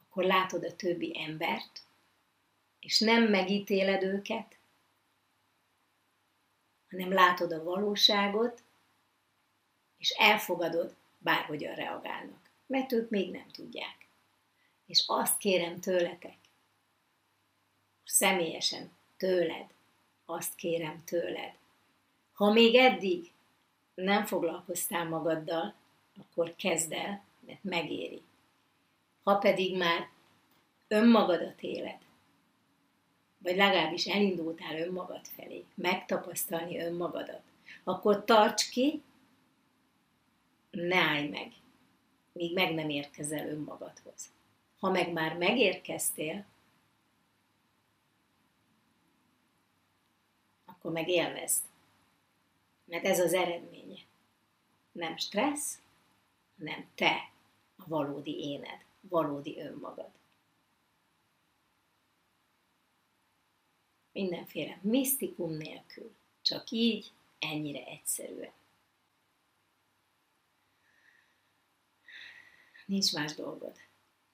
[0.00, 1.83] akkor látod a többi embert,
[2.84, 4.56] és nem megítéled őket,
[6.90, 8.62] hanem látod a valóságot,
[9.98, 14.06] és elfogadod, bárhogyan reagálnak, mert ők még nem tudják.
[14.86, 16.36] És azt kérem tőletek,
[18.04, 19.66] személyesen tőled,
[20.24, 21.54] azt kérem tőled,
[22.32, 23.32] ha még eddig
[23.94, 25.74] nem foglalkoztál magaddal,
[26.18, 28.22] akkor kezd el, mert megéri.
[29.22, 30.08] Ha pedig már
[30.88, 31.98] önmagadat éled,
[33.44, 37.42] vagy legalábbis elindultál önmagad felé, megtapasztalni önmagadat,
[37.84, 39.02] akkor tarts ki,
[40.70, 41.52] ne állj meg,
[42.32, 44.32] míg meg nem érkezel önmagadhoz.
[44.78, 46.44] Ha meg már megérkeztél,
[50.64, 51.64] akkor meg élvezd.
[52.84, 53.98] Mert ez az eredménye.
[54.92, 55.78] Nem stressz,
[56.58, 57.30] hanem te,
[57.76, 60.10] a valódi éned, valódi önmagad.
[64.14, 66.14] mindenféle misztikum nélkül.
[66.42, 68.52] Csak így, ennyire egyszerűen.
[72.86, 73.76] Nincs más dolgod,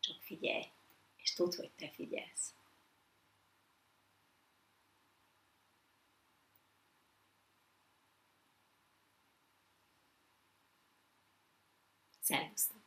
[0.01, 0.65] csak figyelj,
[1.17, 2.55] és tudd, hogy te figyelsz.
[12.21, 12.81] Szervusztok!